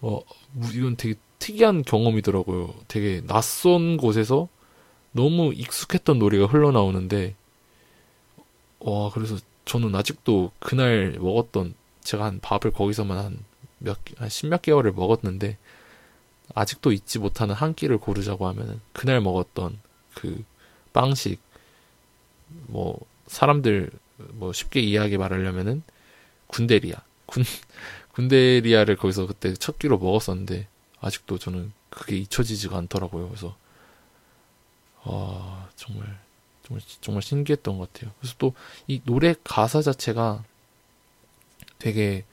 어 0.00 0.20
무- 0.52 0.72
이건 0.74 0.96
되게 0.96 1.14
특이한 1.38 1.82
경험이더라고요. 1.82 2.74
되게 2.88 3.22
낯선 3.26 3.96
곳에서 3.96 4.48
너무 5.12 5.52
익숙했던 5.54 6.18
노래가 6.18 6.46
흘러나오는데 6.46 7.36
와 8.80 9.10
그래서 9.10 9.36
저는 9.64 9.94
아직도 9.94 10.52
그날 10.58 11.16
먹었던 11.20 11.74
제가 12.02 12.24
한 12.24 12.40
밥을 12.40 12.72
거기서만 12.72 13.18
한 13.18 13.44
몇 13.82 13.96
한 14.18 14.28
십몇 14.28 14.60
개월을 14.60 14.92
먹었는데 14.92 15.56
아직도 16.54 16.92
잊지 16.92 17.18
못하는 17.18 17.54
한 17.54 17.74
끼를 17.74 17.98
고르자고 17.98 18.46
하면은 18.48 18.80
그날 18.92 19.20
먹었던 19.22 19.78
그 20.14 20.44
빵식 20.92 21.40
뭐 22.66 22.98
사람들 23.26 23.90
뭐 24.32 24.52
쉽게 24.52 24.80
이해하게 24.80 25.18
말하려면은 25.18 25.82
군대리아 26.48 26.96
군 27.26 27.44
군대리아를 28.20 28.96
거기서 28.96 29.26
그때 29.26 29.54
첫 29.54 29.78
끼로 29.78 29.98
먹었었는데 29.98 30.66
아직도 31.00 31.38
저는 31.38 31.72
그게 31.88 32.16
잊혀지지가 32.16 32.76
않더라고요. 32.76 33.28
그래서 33.28 33.56
아 35.02 35.68
정말 35.76 36.18
정말 36.62 36.82
정말 37.00 37.22
신기했던 37.22 37.78
것 37.78 37.92
같아요. 37.92 38.12
그래서 38.20 38.34
또 38.38 38.52
이 38.86 39.00
노래 39.04 39.34
가사 39.44 39.80
자체가 39.82 40.44
되게 41.78 42.24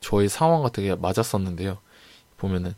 저의 0.00 0.28
상황과 0.28 0.70
되게 0.70 0.94
맞았었는데요. 0.94 1.78
보면은 2.36 2.74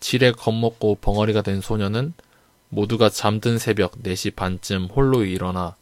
지레 0.00 0.32
겁먹고 0.32 0.98
벙어리가 1.00 1.42
된 1.42 1.60
소녀는 1.60 2.14
모두가 2.70 3.10
잠든 3.10 3.58
새벽 3.58 4.02
4시 4.02 4.34
반쯤 4.34 4.86
홀로 4.86 5.24
일어나 5.24 5.76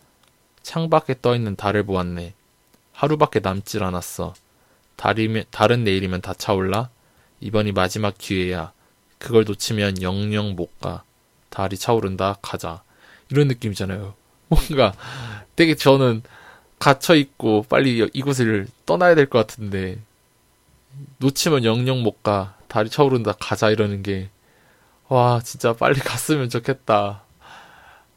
창밖에 0.62 1.20
떠있는 1.22 1.56
달을 1.56 1.84
보았네. 1.84 2.34
하루밖에 2.92 3.40
남질 3.40 3.82
않았어. 3.82 4.34
달이면, 5.04 5.44
달은 5.50 5.82
내일이면 5.84 6.20
다 6.20 6.34
차올라? 6.34 6.90
이번이 7.40 7.72
마지막 7.72 8.18
기회야. 8.18 8.70
그걸 9.18 9.44
놓치면 9.44 10.02
영영 10.02 10.56
못 10.56 10.78
가. 10.78 11.04
달이 11.48 11.78
차오른다. 11.78 12.36
가자. 12.42 12.82
이런 13.30 13.48
느낌이잖아요. 13.48 14.12
뭔가 14.48 14.92
되게 15.56 15.74
저는 15.74 16.22
갇혀 16.78 17.14
있고 17.14 17.62
빨리 17.68 17.98
여- 18.00 18.08
이곳을 18.12 18.68
떠나야 18.84 19.14
될 19.14 19.26
것 19.30 19.38
같은데 19.46 19.98
놓치면 21.18 21.64
영영 21.64 22.02
못 22.02 22.22
가. 22.22 22.56
달이 22.68 22.90
차오른다. 22.90 23.32
가자 23.40 23.70
이러는 23.70 24.02
게 24.02 24.28
와, 25.08 25.40
진짜 25.42 25.72
빨리 25.72 25.98
갔으면 25.98 26.50
좋겠다. 26.50 27.22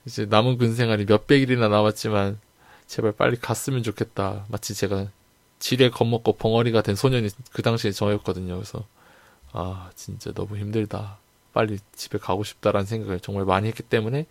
이제 0.05 0.25
남은 0.25 0.57
군 0.57 0.75
생활이 0.75 1.05
몇백 1.05 1.41
일이나 1.41 1.69
남았지만 1.69 2.39
제발 2.87 3.13
빨리 3.13 3.37
갔으면 3.37 3.83
좋겠다. 3.83 4.45
마치 4.49 4.73
제가 4.75 5.07
지레 5.63 5.89
겁먹고 5.91 6.33
벙어리가 6.33 6.81
된 6.81 6.93
소년이 6.97 7.29
그 7.53 7.61
당시에 7.61 7.91
저였거든요. 7.93 8.55
그래서 8.55 8.85
아 9.53 9.89
진짜 9.95 10.33
너무 10.33 10.57
힘들다. 10.57 11.19
빨리 11.53 11.79
집에 11.95 12.17
가고 12.17 12.43
싶다라는 12.43 12.85
생각을 12.85 13.21
정말 13.21 13.45
많이 13.45 13.69
했기 13.69 13.81
때문에 13.81 14.25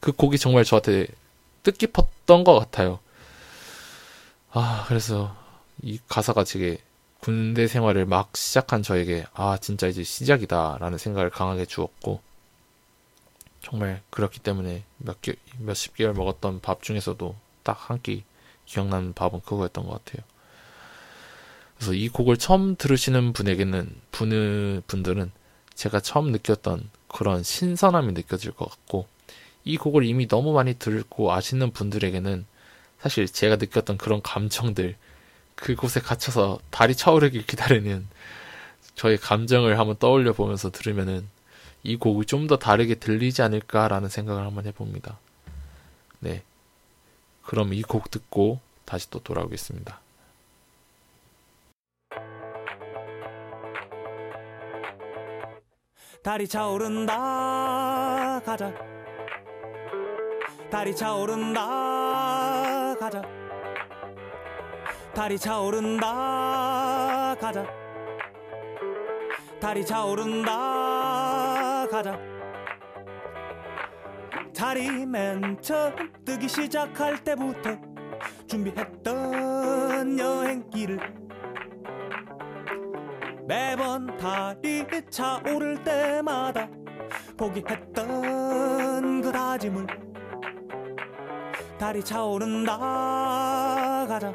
그 0.00 0.10
곡이 0.10 0.38
정말 0.38 0.64
저한테 0.64 1.06
뜻깊었던 1.62 2.42
것 2.42 2.58
같아요. 2.58 2.98
아 4.50 4.84
그래서 4.88 5.34
이 5.82 5.98
가사가 6.08 6.44
되게 6.44 6.78
군대 7.20 7.66
생활을 7.68 8.06
막 8.06 8.36
시작한 8.36 8.82
저에게 8.82 9.24
아 9.34 9.56
진짜 9.60 9.86
이제 9.86 10.02
시작이다라는 10.02 10.98
생각을 10.98 11.30
강하게 11.30 11.64
주었고 11.66 12.20
정말 13.62 14.02
그렇기 14.10 14.40
때문에 14.40 14.82
몇 14.98 15.20
개, 15.22 15.34
몇십 15.58 15.94
개월 15.96 16.14
먹었던 16.14 16.60
밥 16.60 16.82
중에서도 16.82 17.36
딱 17.62 17.88
한 17.88 18.02
끼 18.02 18.24
기억나는 18.66 19.12
밥은 19.12 19.40
그거였던 19.42 19.86
것 19.86 20.04
같아요. 20.04 20.24
그래서 21.82 21.94
이 21.94 22.08
곡을 22.08 22.36
처음 22.36 22.76
들으시는 22.76 23.32
분에게는 23.32 23.90
분 24.12 24.82
분들은 24.86 25.32
제가 25.74 25.98
처음 25.98 26.30
느꼈던 26.30 26.88
그런 27.08 27.42
신선함이 27.42 28.12
느껴질 28.12 28.52
것 28.52 28.70
같고 28.70 29.08
이 29.64 29.76
곡을 29.76 30.04
이미 30.04 30.28
너무 30.28 30.52
많이 30.52 30.74
듣고 30.74 31.32
아시는 31.32 31.72
분들에게는 31.72 32.46
사실 33.00 33.26
제가 33.26 33.56
느꼈던 33.56 33.98
그런 33.98 34.22
감정들 34.22 34.94
그곳에 35.56 35.98
갇혀서 35.98 36.60
달이 36.70 36.94
차오르길 36.94 37.46
기다리는 37.48 38.06
저의 38.94 39.18
감정을 39.18 39.76
한번 39.80 39.96
떠올려 39.98 40.32
보면서 40.32 40.70
들으면은 40.70 41.26
이 41.82 41.96
곡이 41.96 42.26
좀 42.26 42.46
더 42.46 42.58
다르게 42.58 42.94
들리지 42.94 43.42
않을까라는 43.42 44.08
생각을 44.08 44.46
한번 44.46 44.66
해봅니다. 44.66 45.18
네. 46.20 46.44
그럼 47.42 47.74
이 47.74 47.82
곡 47.82 48.12
듣고 48.12 48.60
다시 48.84 49.10
또 49.10 49.18
돌아오겠습니다. 49.18 50.00
달이 56.22 56.46
차오른다. 56.46 58.40
가자. 58.46 58.72
달이 60.70 60.94
차오른다. 60.94 62.94
가자. 62.96 63.22
달이 65.16 65.36
차오른다. 65.36 67.34
가자. 67.40 67.66
달이 69.58 69.84
차오른다. 69.84 71.88
가자. 71.90 72.16
달이 74.56 75.04
맨 75.06 75.60
처음 75.60 76.12
뜨기 76.24 76.48
시작할 76.48 77.24
때부터 77.24 77.76
준비했던 78.46 80.20
여행길을 80.20 81.00
매번 83.52 84.16
달이 84.16 84.86
차오를 85.10 85.84
때마다 85.84 86.66
포기했던 87.36 89.20
그 89.20 89.30
다짐을 89.30 89.86
달이 91.78 92.02
차오른다 92.02 92.78
가자. 94.08 94.32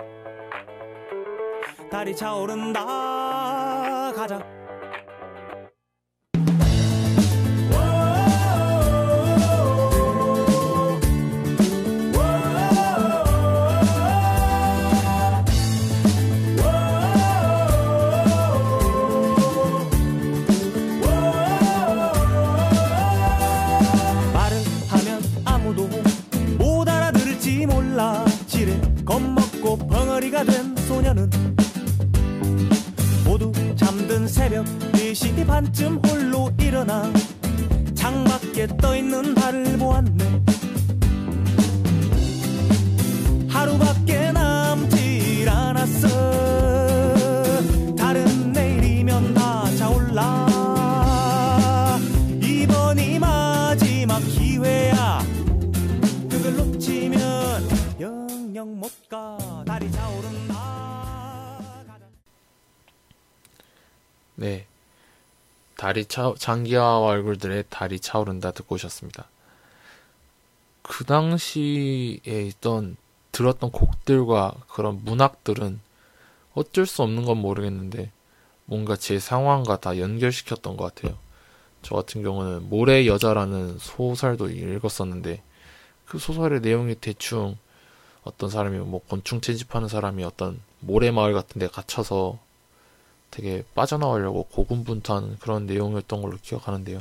달이 1.90 2.16
차오른다 2.16 3.17
달이 65.98 66.06
차, 66.06 66.34
장기하와 66.38 67.08
얼굴들의 67.08 67.66
달이 67.70 68.00
차오른다 68.00 68.52
듣고 68.52 68.76
오셨습니다. 68.76 69.26
그 70.84 71.04
당시에 71.04 72.20
있던, 72.24 72.98
들었던 73.32 73.72
곡들과 73.72 74.54
그런 74.68 75.04
문학들은 75.04 75.80
어쩔 76.54 76.86
수 76.86 77.02
없는 77.02 77.26
건 77.26 77.38
모르겠는데, 77.38 78.12
뭔가 78.66 78.96
제 78.96 79.18
상황과 79.18 79.78
다 79.78 79.98
연결시켰던 79.98 80.78
것 80.78 80.94
같아요. 80.94 81.18
저 81.82 81.96
같은 81.96 82.22
경우는 82.22 82.70
모래 82.70 83.08
여자라는 83.08 83.80
소설도 83.80 84.50
읽었었는데, 84.50 85.42
그 86.06 86.20
소설의 86.20 86.62
내용이 86.62 86.96
대충 86.96 87.58
어떤 88.24 88.50
사람이 88.50 88.78
뭐 88.80 89.02
곤충 89.08 89.42
채집하는 89.42 89.88
사람이 89.88 90.24
어떤 90.24 90.62
모래 90.80 91.12
마을 91.12 91.34
같은 91.34 91.60
데 91.60 91.68
갇혀서 91.68 92.40
되게 93.38 93.64
빠져나오려고 93.76 94.46
고군분투하는 94.46 95.38
그런 95.38 95.68
내용이었던 95.68 96.24
걸로 96.24 96.38
기억하는데요. 96.42 97.00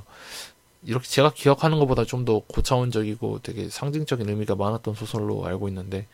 이렇게 0.85 1.09
제가 1.09 1.33
기억하는 1.33 1.79
것보다 1.79 2.05
좀 2.05 2.27
더 2.27 2.41
고차원적이고 2.41 3.41
되게 3.43 3.71
상징적인 3.71 4.29
의미가 4.29 4.55
많았던 4.55 4.95
소설로 4.95 5.47
알고 5.47 5.69
있는데 5.69 6.07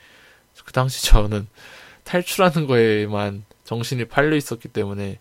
그 0.64 0.72
당시 0.72 1.04
저는 1.06 1.48
탈출하는 2.04 2.68
거에만 2.68 3.44
정신이 3.64 4.04
팔려 4.04 4.37
있었기 4.37 4.68
때문에 4.68 5.18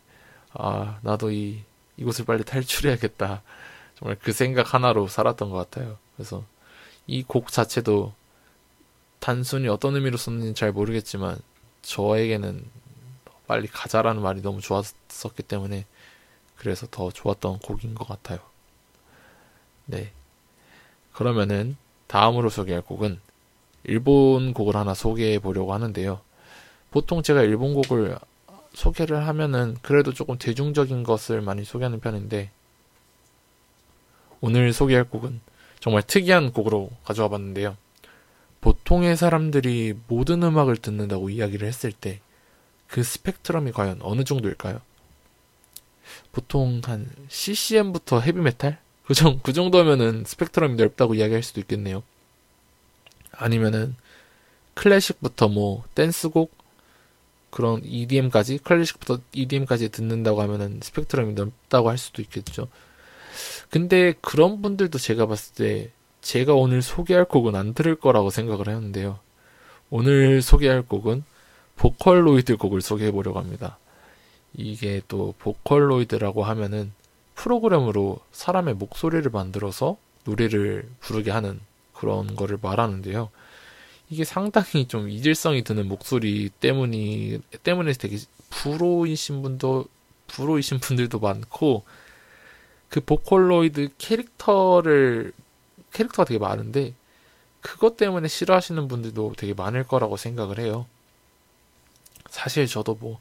아 0.53 0.99
나도 1.01 1.31
이 1.31 1.63
이곳을 1.97 2.25
빨리 2.25 2.43
탈출해야겠다 2.43 3.41
정말 3.97 4.17
그 4.21 4.31
생각 4.33 4.73
하나로 4.75 5.07
살았던 5.07 5.49
것 5.49 5.57
같아요. 5.57 5.97
그래서 6.15 6.43
이 7.07 7.23
곡 7.23 7.47
자체도 7.51 8.13
단순히 9.19 9.67
어떤 9.67 9.95
의미로 9.95 10.17
썼는지 10.17 10.53
잘 10.53 10.71
모르겠지만 10.71 11.39
저에게는 11.81 12.63
빨리 13.51 13.67
가자라는 13.67 14.21
말이 14.21 14.41
너무 14.41 14.61
좋았었기 14.61 15.43
때문에 15.43 15.85
그래서 16.55 16.87
더 16.89 17.11
좋았던 17.11 17.59
곡인 17.59 17.95
것 17.95 18.07
같아요. 18.07 18.39
네. 19.85 20.13
그러면은 21.11 21.75
다음으로 22.07 22.49
소개할 22.49 22.81
곡은 22.81 23.19
일본 23.83 24.53
곡을 24.53 24.77
하나 24.77 24.93
소개해 24.93 25.39
보려고 25.39 25.73
하는데요. 25.73 26.21
보통 26.91 27.23
제가 27.23 27.41
일본 27.41 27.73
곡을 27.73 28.17
소개를 28.73 29.27
하면은 29.27 29.75
그래도 29.81 30.13
조금 30.13 30.37
대중적인 30.37 31.03
것을 31.03 31.41
많이 31.41 31.65
소개하는 31.65 31.99
편인데 31.99 32.51
오늘 34.39 34.71
소개할 34.71 35.03
곡은 35.03 35.41
정말 35.81 36.03
특이한 36.03 36.53
곡으로 36.53 36.89
가져와 37.03 37.27
봤는데요. 37.27 37.75
보통의 38.61 39.17
사람들이 39.17 39.95
모든 40.07 40.41
음악을 40.41 40.77
듣는다고 40.77 41.29
이야기를 41.29 41.67
했을 41.67 41.91
때 41.91 42.21
그 42.91 43.04
스펙트럼이 43.04 43.71
과연 43.71 43.99
어느 44.01 44.25
정도일까요? 44.25 44.82
보통 46.34 46.82
한 46.84 47.10
CCM부터 47.30 48.19
헤비메탈? 48.19 48.80
그, 49.06 49.13
정, 49.13 49.39
그 49.41 49.54
정도면은 49.54 50.25
스펙트럼이 50.27 50.75
넓다고 50.75 51.15
이야기할 51.15 51.41
수도 51.41 51.62
있겠네요. 51.62 52.04
아니면은 53.32 53.95
클래식부터 54.73 55.47
뭐 55.47 55.86
댄스곡 55.95 56.51
그런 57.49 57.82
EDM까지 57.84 58.58
클래식부터 58.58 59.19
EDM까지 59.32 59.89
듣는다고 59.89 60.41
하면은 60.41 60.82
스펙트럼이 60.84 61.34
넓다고 61.34 61.89
할 61.89 61.97
수도 61.97 62.21
있겠죠. 62.21 62.67
근데 63.69 64.13
그런 64.19 64.62
분들도 64.62 64.97
제가 64.97 65.27
봤을 65.27 65.56
때 65.56 65.91
제가 66.19 66.56
오늘 66.56 66.82
소개할 66.82 67.23
곡은 67.23 67.56
안 67.56 67.73
들을 67.73 67.95
거라고 67.95 68.30
생각을 68.30 68.67
했는데요. 68.67 69.19
오늘 69.89 70.41
소개할 70.41 70.82
곡은 70.82 71.23
보컬로이드 71.82 72.58
곡을 72.58 72.82
소개해 72.82 73.12
보려고 73.12 73.39
합니다. 73.39 73.80
이게 74.54 75.02
또 75.08 75.34
보컬로이드라고 75.39 76.44
하면은 76.44 76.91
프로그램으로 77.34 78.20
사람의 78.32 78.76
목소리를 78.76 79.32
만들어서 79.32 79.98
노래를 80.26 80.88
부르게 81.00 81.32
하는 81.32 81.60
그런 81.91 82.36
거를 82.36 82.60
말하는데요. 82.62 83.32
이게 84.12 84.24
상당히 84.24 84.88
좀 84.88 85.10
이질성이 85.10 85.63
드는 85.63 85.88
목소리 85.88 86.50
때문이 86.50 87.39
때문에 87.63 87.94
되게 87.94 88.17
불호이신 88.52 89.41
분도 89.41 89.86
불호이신 90.28 90.82
분들도 90.82 91.20
많고 91.20 91.84
그 92.89 93.00
보컬로이드 93.02 93.89
캐릭터를 93.98 95.34
캐릭터가 95.94 96.26
되게 96.26 96.38
많은데 96.38 96.94
그것 97.60 97.98
때문에 97.98 98.28
싫어하시는 98.28 98.88
분들도 98.88 99.34
되게 99.36 99.56
많을 99.56 99.84
거라고 99.84 100.15
생각을 100.15 100.60
해요. 100.60 100.86
사실 102.32 102.65
저도 102.67 102.96
뭐 102.96 103.20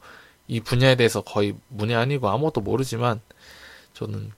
이 0.49 0.59
분야에 0.59 0.97
대해서 0.97 1.21
거의 1.21 1.55
문외 1.69 1.95
아니고 1.95 2.29
아무것도 2.29 2.63
모르지만 2.63 3.21
저는 3.95 4.33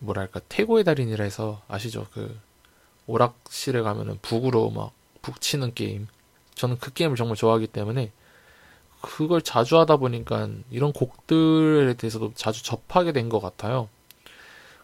뭐랄까 0.00 0.38
태고의 0.50 0.84
달인이라 0.84 1.24
해서 1.24 1.62
아시죠? 1.66 2.08
그 2.12 2.38
오락실에 3.06 3.80
가면은 3.80 4.18
북으로 4.20 4.68
막 4.68 4.92
북치는 5.22 5.72
게임. 5.72 6.08
저는 6.56 6.76
그 6.78 6.92
게임을 6.92 7.16
정말 7.16 7.36
좋아하기 7.36 7.68
때문에 7.68 8.12
그걸 9.00 9.40
자주 9.40 9.78
하다 9.78 9.96
보니까 9.96 10.50
이런 10.70 10.92
곡들에 10.92 11.94
대해서도 11.94 12.32
자주 12.34 12.62
접하게 12.62 13.12
된 13.12 13.30
것 13.30 13.40
같아요. 13.40 13.88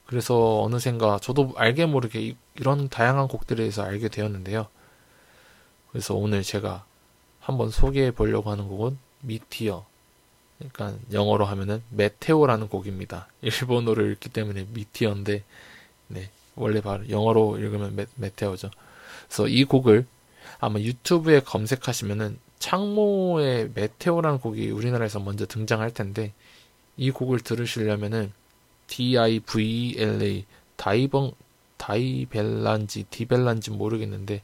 그래서 0.07 0.62
어느샌가 0.62 1.18
저도 1.21 1.53
알게 1.57 1.85
모르게 1.85 2.21
이- 2.23 2.37
이런 2.55 2.88
다양한 2.88 3.29
곡들에 3.29 3.57
대해서 3.59 3.83
알게 3.83 4.09
되었는데요. 4.09 4.68
그래서 5.90 6.14
오늘 6.14 6.42
제가 6.42 6.87
한번 7.40 7.68
소개해 7.68 8.12
보려고 8.12 8.51
하는 8.51 8.68
곡은 8.68 8.97
미티어. 9.22 9.85
그러니까 10.58 10.96
영어로 11.12 11.44
하면은 11.44 11.82
메테오라는 11.90 12.68
곡입니다. 12.68 13.26
일본어를 13.42 14.12
읽기 14.12 14.28
때문에 14.28 14.66
미티어인데 14.72 15.42
네, 16.08 16.30
원래 16.54 16.80
바로 16.80 17.08
영어로 17.08 17.58
읽으면 17.58 17.96
메, 17.96 18.06
메테오죠. 18.14 18.70
그래서 19.26 19.48
이 19.48 19.64
곡을 19.64 20.06
아마 20.61 20.78
유튜브에 20.78 21.40
검색하시면은 21.40 22.38
창모의 22.58 23.70
메테오라는 23.74 24.38
곡이 24.38 24.70
우리나라에서 24.70 25.18
먼저 25.18 25.46
등장할 25.46 25.92
텐데 25.92 26.32
이 26.96 27.11
곡을 27.11 27.40
들으시려면은 27.40 28.32
D-I-V-L-A 28.87 30.44
다이벙 30.76 31.32
다이벨란지 31.78 33.04
디벨란지 33.11 33.70
모르겠는데 33.72 34.42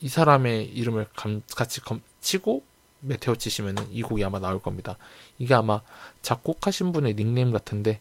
이 0.00 0.08
사람의 0.08 0.64
이름을 0.64 1.06
감- 1.14 1.42
같이 1.54 1.80
검- 1.80 2.02
치고 2.20 2.64
메테오 3.02 3.36
치시면은 3.36 3.92
이 3.92 4.02
곡이 4.02 4.24
아마 4.24 4.38
나올 4.38 4.60
겁니다. 4.60 4.96
이게 5.38 5.54
아마 5.54 5.82
작곡하신 6.22 6.92
분의 6.92 7.14
닉네임 7.14 7.52
같은데 7.52 8.00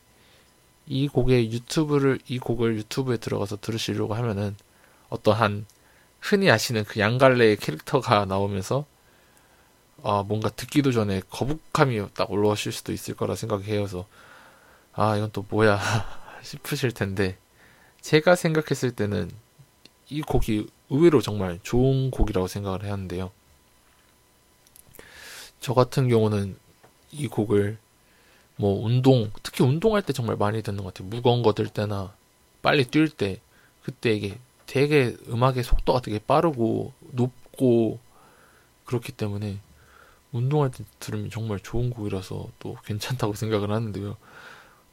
이 0.87 1.07
곡의 1.07 1.51
유튜브를 1.51 2.19
이 2.27 2.39
곡을 2.39 2.77
유튜브에 2.77 3.17
들어가서 3.17 3.57
들으시려고 3.57 4.13
하면은 4.13 4.55
어떠한 5.09 5.65
흔히 6.19 6.49
아시는 6.49 6.85
그 6.85 6.99
양갈래의 6.99 7.57
캐릭터가 7.57 8.25
나오면서 8.25 8.85
아 10.03 10.23
뭔가 10.27 10.49
듣기도 10.49 10.91
전에 10.91 11.21
거북함이 11.29 12.13
딱 12.13 12.31
올라오실 12.31 12.71
수도 12.71 12.91
있을 12.91 13.15
거라 13.15 13.35
생각해서 13.35 14.07
아 14.93 15.15
이건 15.15 15.31
또 15.31 15.45
뭐야 15.49 15.79
싶으실 16.41 16.91
텐데 16.91 17.37
제가 18.01 18.35
생각했을 18.35 18.91
때는 18.91 19.31
이 20.09 20.21
곡이 20.21 20.67
의외로 20.89 21.21
정말 21.21 21.59
좋은 21.63 22.11
곡이라고 22.11 22.47
생각을 22.47 22.83
했는데요. 22.83 23.31
저 25.61 25.73
같은 25.73 26.09
경우는 26.09 26.57
이 27.13 27.27
곡을 27.27 27.77
뭐 28.57 28.85
운동, 28.85 29.31
특히 29.43 29.63
운동할 29.63 30.01
때 30.03 30.13
정말 30.13 30.35
많이 30.37 30.61
듣는 30.61 30.83
것 30.83 30.93
같아요. 30.93 31.09
무거운 31.09 31.41
거 31.43 31.53
들 31.53 31.67
때나 31.67 32.13
빨리 32.61 32.85
뛸 32.85 33.09
때, 33.09 33.39
그때 33.83 34.13
이게 34.13 34.37
되게 34.67 35.17
음악의 35.29 35.63
속도가 35.63 36.01
되게 36.01 36.19
빠르고 36.19 36.93
높고 37.11 37.99
그렇기 38.85 39.13
때문에 39.13 39.59
운동할 40.31 40.71
때 40.71 40.83
들으면 40.99 41.29
정말 41.29 41.59
좋은 41.59 41.89
곡이라서 41.89 42.49
또 42.59 42.77
괜찮다고 42.85 43.33
생각을 43.35 43.71
하는데요. 43.71 44.17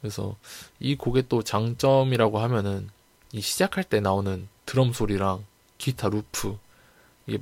그래서 0.01 0.35
이 0.79 0.95
곡의 0.95 1.25
또 1.29 1.43
장점이라고 1.43 2.39
하면은 2.39 2.89
이 3.31 3.41
시작할 3.41 3.83
때 3.83 3.99
나오는 3.99 4.47
드럼 4.65 4.93
소리랑 4.93 5.45
기타 5.77 6.09
루프 6.09 6.57
이게 7.27 7.39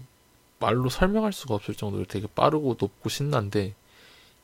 말로 0.60 0.90
설명할 0.90 1.34
수가 1.34 1.56
없을 1.56 1.76
정도로 1.76 2.06
되게 2.06 2.28
빠르고 2.28 2.78
높고 2.80 3.10
신난데 3.10 3.76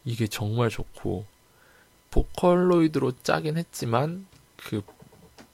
이게 0.05 0.27
정말 0.27 0.69
좋고 0.69 1.25
보컬로이드로 2.11 3.13
짜긴 3.23 3.57
했지만 3.57 4.27
그 4.57 4.81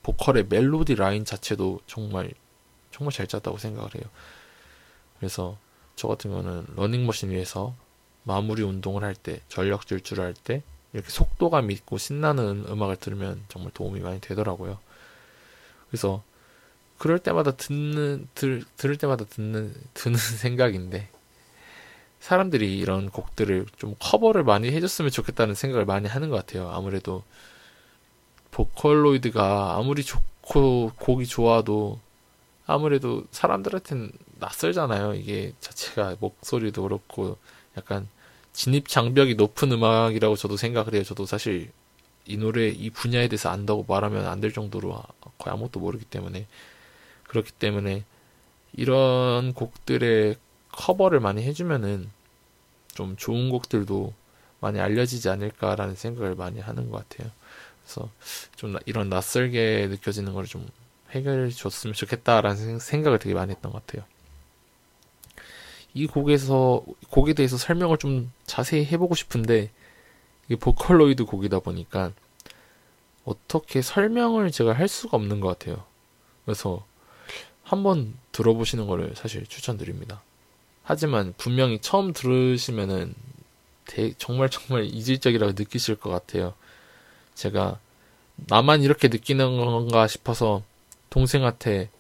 보컬의 0.04 0.48
멜로디 0.50 0.95
라인 0.95 1.24
자체도 1.26 1.82
정말 1.88 2.32
정말 2.91 3.13
잘 3.13 3.28
짰다고 3.28 3.58
생각을 3.58 3.95
해요. 3.95 4.04
그래서 5.19 5.58
저 5.95 6.08
같은 6.08 6.32
경우는 6.32 6.67
러닝머신 6.76 7.30
위에서 7.32 7.76
마무리 8.24 8.62
운동을 8.63 9.04
할 9.04 9.15
때, 9.15 9.41
전력 9.48 9.88
질주를 9.88 10.24
할 10.24 10.34
때 10.34 10.63
이렇게 10.93 11.10
속도감 11.10 11.72
있고 11.72 11.98
신나는 11.98 12.65
음악을 12.67 12.98
들으면 12.98 13.43
정말 13.48 13.72
도움이 13.74 14.00
많이 14.00 14.19
되더라고요. 14.19 14.80
그래서 15.89 16.24
그럴 16.99 17.17
때마다 17.19 17.51
듣는 17.51 18.27
들, 18.35 18.63
들을 18.77 18.97
때마다 18.97 19.25
듣는 19.25 19.73
드는 19.95 20.17
생각인데 20.38 21.09
사람들이 22.19 22.77
이런 22.77 23.09
곡들을 23.09 23.65
좀 23.77 23.95
커버를 23.99 24.43
많이 24.43 24.69
해줬으면 24.71 25.09
좋겠다는 25.09 25.55
생각을 25.55 25.85
많이 25.85 26.07
하는 26.07 26.29
것 26.29 26.35
같아요. 26.35 26.69
아무래도 26.69 27.23
보컬로이드가 28.51 29.75
아무리 29.77 30.03
좋고 30.03 30.91
곡이 30.97 31.25
좋아도 31.27 31.99
아무래도 32.65 33.23
사람들한테는 33.31 34.12
낯설잖아요. 34.39 35.15
이게 35.15 35.53
자체가 35.62 36.17
목소리도 36.19 36.83
그렇고 36.83 37.38
약간 37.77 38.07
진입 38.53 38.89
장벽이 38.89 39.35
높은 39.35 39.71
음악이라고 39.71 40.35
저도 40.35 40.57
생각을 40.57 40.93
해요. 40.95 41.03
저도 41.03 41.25
사실 41.25 41.71
이 42.25 42.38
노래 42.38 42.67
이 42.69 42.89
분야에 42.89 43.29
대해서 43.29 43.49
안다고 43.49 43.85
말하면 43.88 44.27
안 44.27 44.41
될 44.41 44.51
정도로 44.53 45.01
거의 45.38 45.53
아무것도 45.53 45.79
모르기 45.79 46.05
때문에 46.05 46.45
그렇기 47.29 47.51
때문에 47.53 48.03
이런 48.73 49.53
곡들의 49.53 50.35
커버를 50.71 51.19
많이 51.19 51.43
해주면은 51.43 52.09
좀 52.93 53.15
좋은 53.17 53.49
곡들도 53.49 54.13
많이 54.59 54.79
알려지지 54.79 55.29
않을까라는 55.29 55.95
생각을 55.95 56.35
많이 56.35 56.59
하는 56.59 56.89
것 56.91 57.07
같아요. 57.07 57.31
그래서 57.83 58.09
좀 58.57 58.73
나- 58.73 58.79
이런 58.85 59.09
낯설게 59.09 59.87
느껴지는 59.89 60.33
걸 60.33 60.45
좀 60.45 60.67
해결해 61.11 61.49
줬으면 61.49 61.93
좋겠다라는 61.95 62.57
생- 62.57 62.79
생각을 62.79 63.17
되게 63.19 63.33
많이 63.33 63.51
했던 63.51 63.71
것 63.71 63.85
같아요. 63.85 64.05
이 65.93 66.05
곡에서 66.05 66.83
곡에 67.09 67.33
대해서 67.33 67.57
설명을 67.57 67.97
좀 67.97 68.31
자세히 68.45 68.85
해보고 68.85 69.15
싶은데 69.15 69.71
이게 70.45 70.55
보컬로이드 70.55 71.25
곡이다 71.25 71.59
보니까 71.59 72.11
어떻게 73.25 73.81
설명을 73.81 74.51
제가 74.51 74.73
할 74.73 74.87
수가 74.87 75.17
없는 75.17 75.39
것 75.39 75.47
같아요. 75.47 75.83
그래서 76.45 76.85
한번 77.69 78.15
들어보시는 78.32 78.88
거를 78.88 79.13
사실 79.15 79.45
추천드립니다. 79.45 80.23
하지만 80.82 81.36
분명히 81.38 81.77
처음 81.79 82.13
들으시면은 82.13 83.13
대- 83.86 84.13
정말 84.17 84.49
정말 84.49 84.86
이질적이라고 84.86 85.53
느끼실 85.55 85.95
것 85.97 86.10
같아요. 86.10 86.55
제가 87.36 87.79
나만 88.47 88.82
이렇게 88.82 89.08
느끼는 89.08 89.58
건가 89.58 90.08
싶어서 90.08 90.63
동생한테 91.12 91.91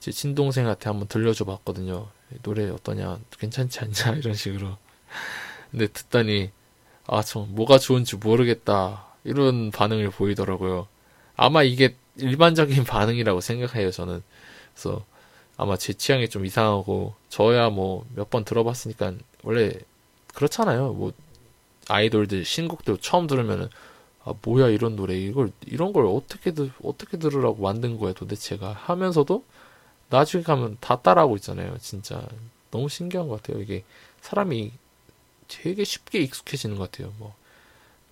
제 0.00 0.10
친동생한테 0.10 0.88
한번 0.88 1.06
들려줘 1.06 1.44
봤거든요. 1.44 2.08
노래 2.42 2.68
어떠냐, 2.68 3.20
괜찮지 3.38 3.78
않냐 3.80 4.16
이런 4.18 4.34
식으로. 4.34 4.76
근데 5.70 5.86
듣더니 5.86 6.50
아, 7.06 7.22
저 7.22 7.40
뭐가 7.40 7.78
좋은지 7.78 8.16
모르겠다 8.16 9.06
이런 9.22 9.70
반응을 9.70 10.10
보이더라고요. 10.10 10.88
아마 11.36 11.62
이게 11.62 11.94
일반적인 12.16 12.82
반응이라고 12.84 13.40
생각해요. 13.40 13.92
저는 13.92 14.24
그래서 14.74 15.04
아마 15.56 15.76
제 15.76 15.92
취향이 15.94 16.28
좀 16.28 16.44
이상하고 16.46 17.14
저야 17.28 17.70
뭐 17.70 18.04
몇 18.16 18.30
번 18.30 18.44
들어봤으니까 18.44 19.14
원래 19.44 19.72
그렇잖아요. 20.34 20.92
뭐 20.94 21.12
아이돌들 21.88 22.44
신곡들 22.44 22.98
처음 23.00 23.26
들으면은 23.26 23.68
아 24.24 24.34
뭐야 24.42 24.68
이런 24.68 24.96
노래 24.96 25.16
이걸 25.18 25.52
이런 25.66 25.92
걸 25.92 26.06
어떻게 26.06 26.52
들 26.52 26.72
어떻게 26.82 27.18
들으라고 27.18 27.62
만든 27.62 27.98
거야 27.98 28.12
도대체가 28.14 28.72
하면서도 28.72 29.44
나중에 30.10 30.42
가면 30.44 30.78
다 30.80 31.00
따라하고 31.02 31.36
있잖아요. 31.36 31.76
진짜 31.78 32.26
너무 32.70 32.88
신기한 32.88 33.28
것 33.28 33.42
같아요. 33.42 33.62
이게 33.62 33.84
사람이 34.22 34.72
되게 35.48 35.84
쉽게 35.84 36.20
익숙해지는 36.20 36.76
것 36.78 36.90
같아요. 36.90 37.12
뭐 37.18 37.34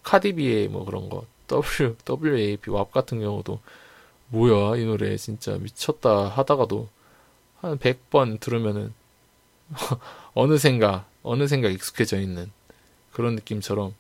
카디비의 0.05 0.69
뭐 0.69 0.85
그런 0.85 1.09
거 1.09 1.27
W 1.49 1.97
WAP 2.09 2.71
왑 2.71 2.91
같은 2.93 3.21
경우도 3.21 3.61
뭐야 4.33 4.79
이 4.79 4.85
노래 4.87 5.15
진짜 5.19 5.59
미쳤다 5.59 6.29
하다가도 6.29 6.89
한 7.61 7.79
100번 7.79 8.41
들으면은 8.41 8.95
어느샌가 10.33 11.05
어느샌가 11.23 11.69
익숙해져 11.69 12.19
있는 12.19 12.51
그런 13.13 13.35
느낌처럼 13.35 13.95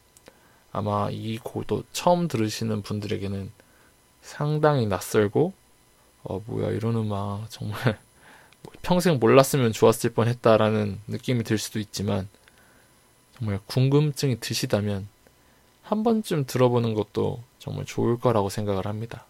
아마 0.72 1.10
이 1.10 1.36
곡도 1.36 1.84
처음 1.92 2.28
들으시는 2.28 2.80
분들에게는 2.80 3.52
상당히 4.22 4.86
낯설고 4.86 5.52
어 6.24 6.42
뭐야 6.46 6.70
이런 6.70 6.96
음악 6.96 7.50
정말 7.50 7.98
평생 8.80 9.18
몰랐으면 9.18 9.72
좋았을 9.72 10.14
뻔했다라는 10.14 10.98
느낌이 11.08 11.44
들 11.44 11.58
수도 11.58 11.78
있지만 11.78 12.26
정말 13.36 13.60
궁금증이 13.66 14.40
드시다면 14.40 15.08
한 15.82 16.02
번쯤 16.02 16.46
들어보는 16.46 16.94
것도 16.94 17.42
정말 17.58 17.84
좋을 17.84 18.18
거라고 18.18 18.48
생각을 18.48 18.86
합니다. 18.86 19.26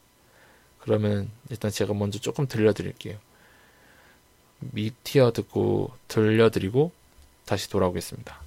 그러면 0.82 1.30
일단 1.48 1.70
제가 1.70 1.94
먼저 1.94 2.18
조금 2.18 2.46
들려드릴게요. 2.46 3.18
미티어 4.60 5.32
듣고 5.32 5.92
들려드리고 6.08 6.92
다시 7.44 7.70
돌아오겠습니다. 7.70 8.41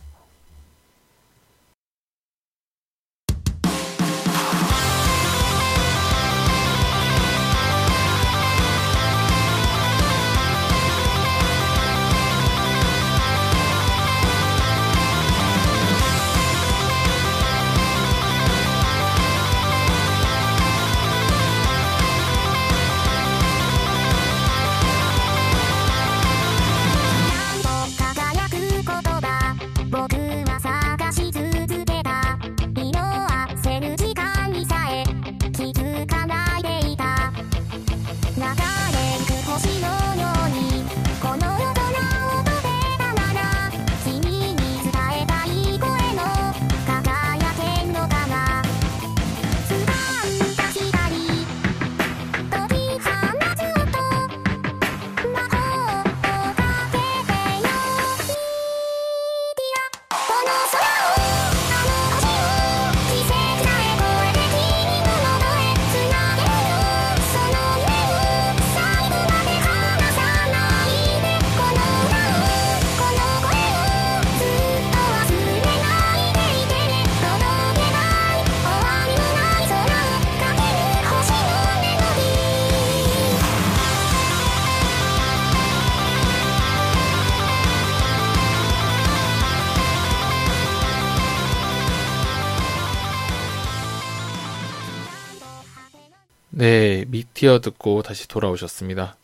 네, 96.58 97.04
미티어 97.10 97.60
듣고 97.60 98.02
다시 98.02 98.30
돌아오셨습니다. 98.30 99.18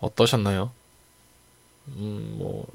어떠셨나요? 0.00 0.72
음, 1.88 2.36
뭐, 2.38 2.66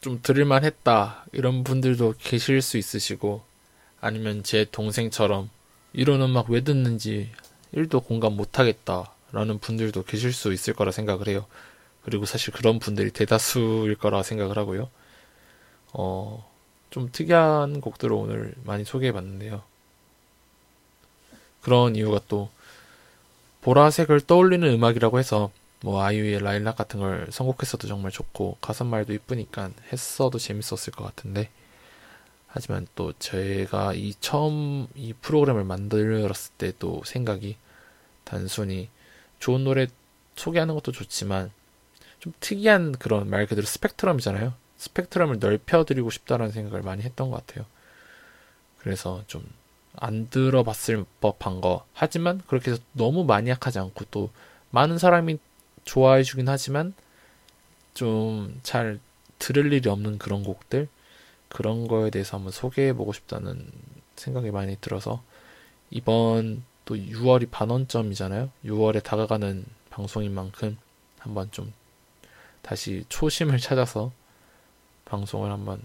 좀 0.00 0.20
들을만 0.22 0.64
했다. 0.64 1.26
이런 1.32 1.64
분들도 1.64 2.14
계실 2.18 2.62
수 2.62 2.78
있으시고, 2.78 3.42
아니면 4.00 4.42
제 4.42 4.64
동생처럼 4.72 5.50
이런 5.92 6.22
음악 6.22 6.48
왜 6.48 6.62
듣는지 6.62 7.30
1도 7.74 8.06
공감 8.06 8.38
못하겠다. 8.38 9.12
라는 9.32 9.58
분들도 9.58 10.04
계실 10.04 10.32
수 10.32 10.54
있을 10.54 10.72
거라 10.72 10.90
생각을 10.90 11.28
해요. 11.28 11.44
그리고 12.02 12.24
사실 12.24 12.54
그런 12.54 12.78
분들이 12.78 13.10
대다수일 13.10 13.96
거라 13.96 14.22
생각을 14.22 14.56
하고요. 14.56 14.88
어, 15.92 16.50
좀 16.88 17.10
특이한 17.12 17.82
곡들을 17.82 18.10
오늘 18.16 18.54
많이 18.64 18.86
소개해 18.86 19.12
봤는데요. 19.12 19.62
그런 21.60 21.94
이유가 21.94 22.18
또 22.28 22.48
보라색을 23.62 24.22
떠올리는 24.22 24.66
음악이라고 24.66 25.18
해서 25.18 25.50
뭐 25.80 26.02
아이유의 26.02 26.40
라일락 26.40 26.76
같은 26.76 27.00
걸 27.00 27.28
선곡했어도 27.30 27.86
정말 27.86 28.10
좋고 28.10 28.58
가사말도 28.60 29.12
이쁘니까 29.12 29.70
했어도 29.92 30.38
재밌었을 30.38 30.92
것 30.92 31.04
같은데 31.04 31.50
하지만 32.46 32.86
또 32.94 33.12
제가 33.18 33.94
이 33.94 34.14
처음 34.20 34.88
이 34.94 35.12
프로그램을 35.12 35.64
만들었을 35.64 36.52
때도 36.58 37.02
생각이 37.04 37.56
단순히 38.24 38.88
좋은 39.38 39.64
노래 39.64 39.86
소개하는 40.34 40.74
것도 40.74 40.92
좋지만 40.92 41.50
좀 42.18 42.32
특이한 42.40 42.92
그런 42.92 43.28
말 43.28 43.46
그대로 43.46 43.66
스펙트럼이잖아요. 43.66 44.54
스펙트럼을 44.78 45.38
넓혀드리고 45.38 46.10
싶다라는 46.10 46.52
생각을 46.52 46.82
많이 46.82 47.02
했던 47.02 47.30
것 47.30 47.46
같아요. 47.46 47.66
그래서 48.78 49.22
좀 49.26 49.44
안 49.96 50.28
들어봤을 50.30 51.04
법한 51.20 51.60
거 51.60 51.84
하지만 51.92 52.40
그렇게 52.46 52.70
해서 52.70 52.82
너무 52.92 53.24
마니악하지 53.24 53.78
않고 53.78 54.04
또 54.10 54.30
많은 54.70 54.98
사람이 54.98 55.38
좋아해 55.84 56.22
주긴 56.22 56.48
하지만 56.48 56.94
좀 57.94 58.60
잘 58.62 59.00
들을 59.38 59.72
일이 59.72 59.88
없는 59.88 60.18
그런 60.18 60.42
곡들 60.42 60.88
그런 61.48 61.88
거에 61.88 62.10
대해서 62.10 62.36
한번 62.36 62.52
소개해 62.52 62.92
보고 62.92 63.12
싶다는 63.12 63.70
생각이 64.16 64.50
많이 64.50 64.76
들어서 64.80 65.22
이번 65.90 66.64
또 66.84 66.94
6월이 66.96 67.50
반원점이잖아요. 67.50 68.50
6월에 68.64 69.02
다가가는 69.02 69.64
방송인 69.90 70.34
만큼 70.34 70.76
한번 71.18 71.50
좀 71.50 71.72
다시 72.62 73.04
초심을 73.08 73.58
찾아서 73.58 74.12
방송을 75.04 75.50
한번 75.50 75.80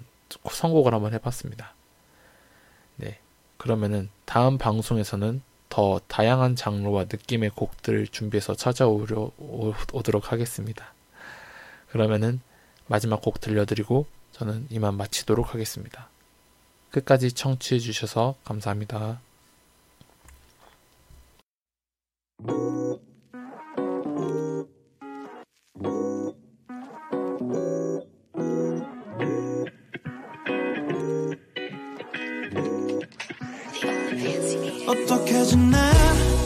선곡을 0.50 0.94
한번 0.94 1.14
해봤습니다. 1.14 1.74
네. 3.54 3.64
그러면은 3.64 4.10
다음 4.26 4.58
방송에서는 4.58 5.42
더 5.70 6.00
다양한 6.08 6.56
장르와 6.56 7.06
느낌의 7.06 7.52
곡들을 7.56 8.08
준비해서 8.08 8.56
찾아오려 8.56 9.32
오, 9.38 9.74
오도록 9.92 10.32
하겠습니다. 10.32 10.94
그러면은 11.90 12.42
마지막 12.88 13.22
곡 13.22 13.40
들려드리고 13.40 14.06
저는 14.34 14.68
이만 14.70 14.96
마치도록 14.96 15.54
하겠습니다. 15.54 16.10
끝까지 16.92 17.32
청취해 17.32 17.80
주셔서 17.80 18.36
감사합니다. 18.44 19.20
어떻게 35.14 35.44
지내 35.44 35.78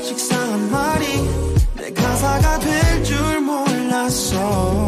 식상한 0.04 0.70
말이 0.70 1.06
내 1.78 1.90
가사가 1.94 2.60
될 2.60 3.04
줄 3.04 3.40
몰랐어 3.40 4.87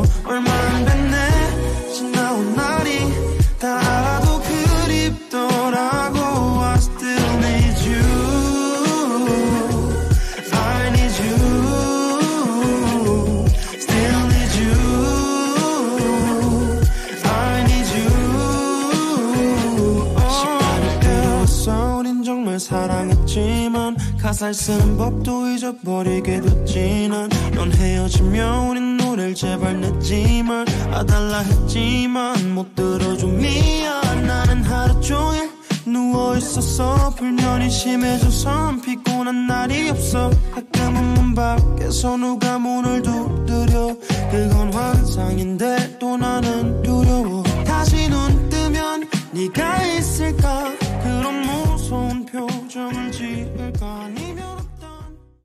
가사를 24.39 24.53
쓰는 24.53 24.97
법도 24.97 25.49
잊어버리게 25.49 26.39
됐지 26.39 27.09
난넌 27.09 27.73
헤어지면 27.73 28.69
우린 28.69 28.95
노래를 28.95 29.35
제발 29.35 29.81
냈지만 29.81 30.65
아달라 30.93 31.39
했지만 31.39 32.53
못 32.55 32.73
들어줘 32.73 33.27
미안. 33.27 34.25
나는 34.25 34.63
하루 34.63 35.01
종일 35.01 35.49
누워있었어. 35.85 37.15
불면이 37.17 37.69
심해져서 37.69 38.77
피곤한 38.85 39.47
날이 39.47 39.89
없어. 39.89 40.31
가끔은 40.53 41.03
문 41.15 41.35
밖에서 41.35 42.15
누가 42.15 42.57
문을 42.57 43.01
두드려. 43.01 43.93
그건 44.31 44.73
환상인데 44.73 45.97
또 45.99 46.15
나는 46.15 46.81
두려워. 46.81 47.43
다시 47.65 48.07
눈 48.07 48.47
뜨면 48.47 49.09
네가 49.31 49.83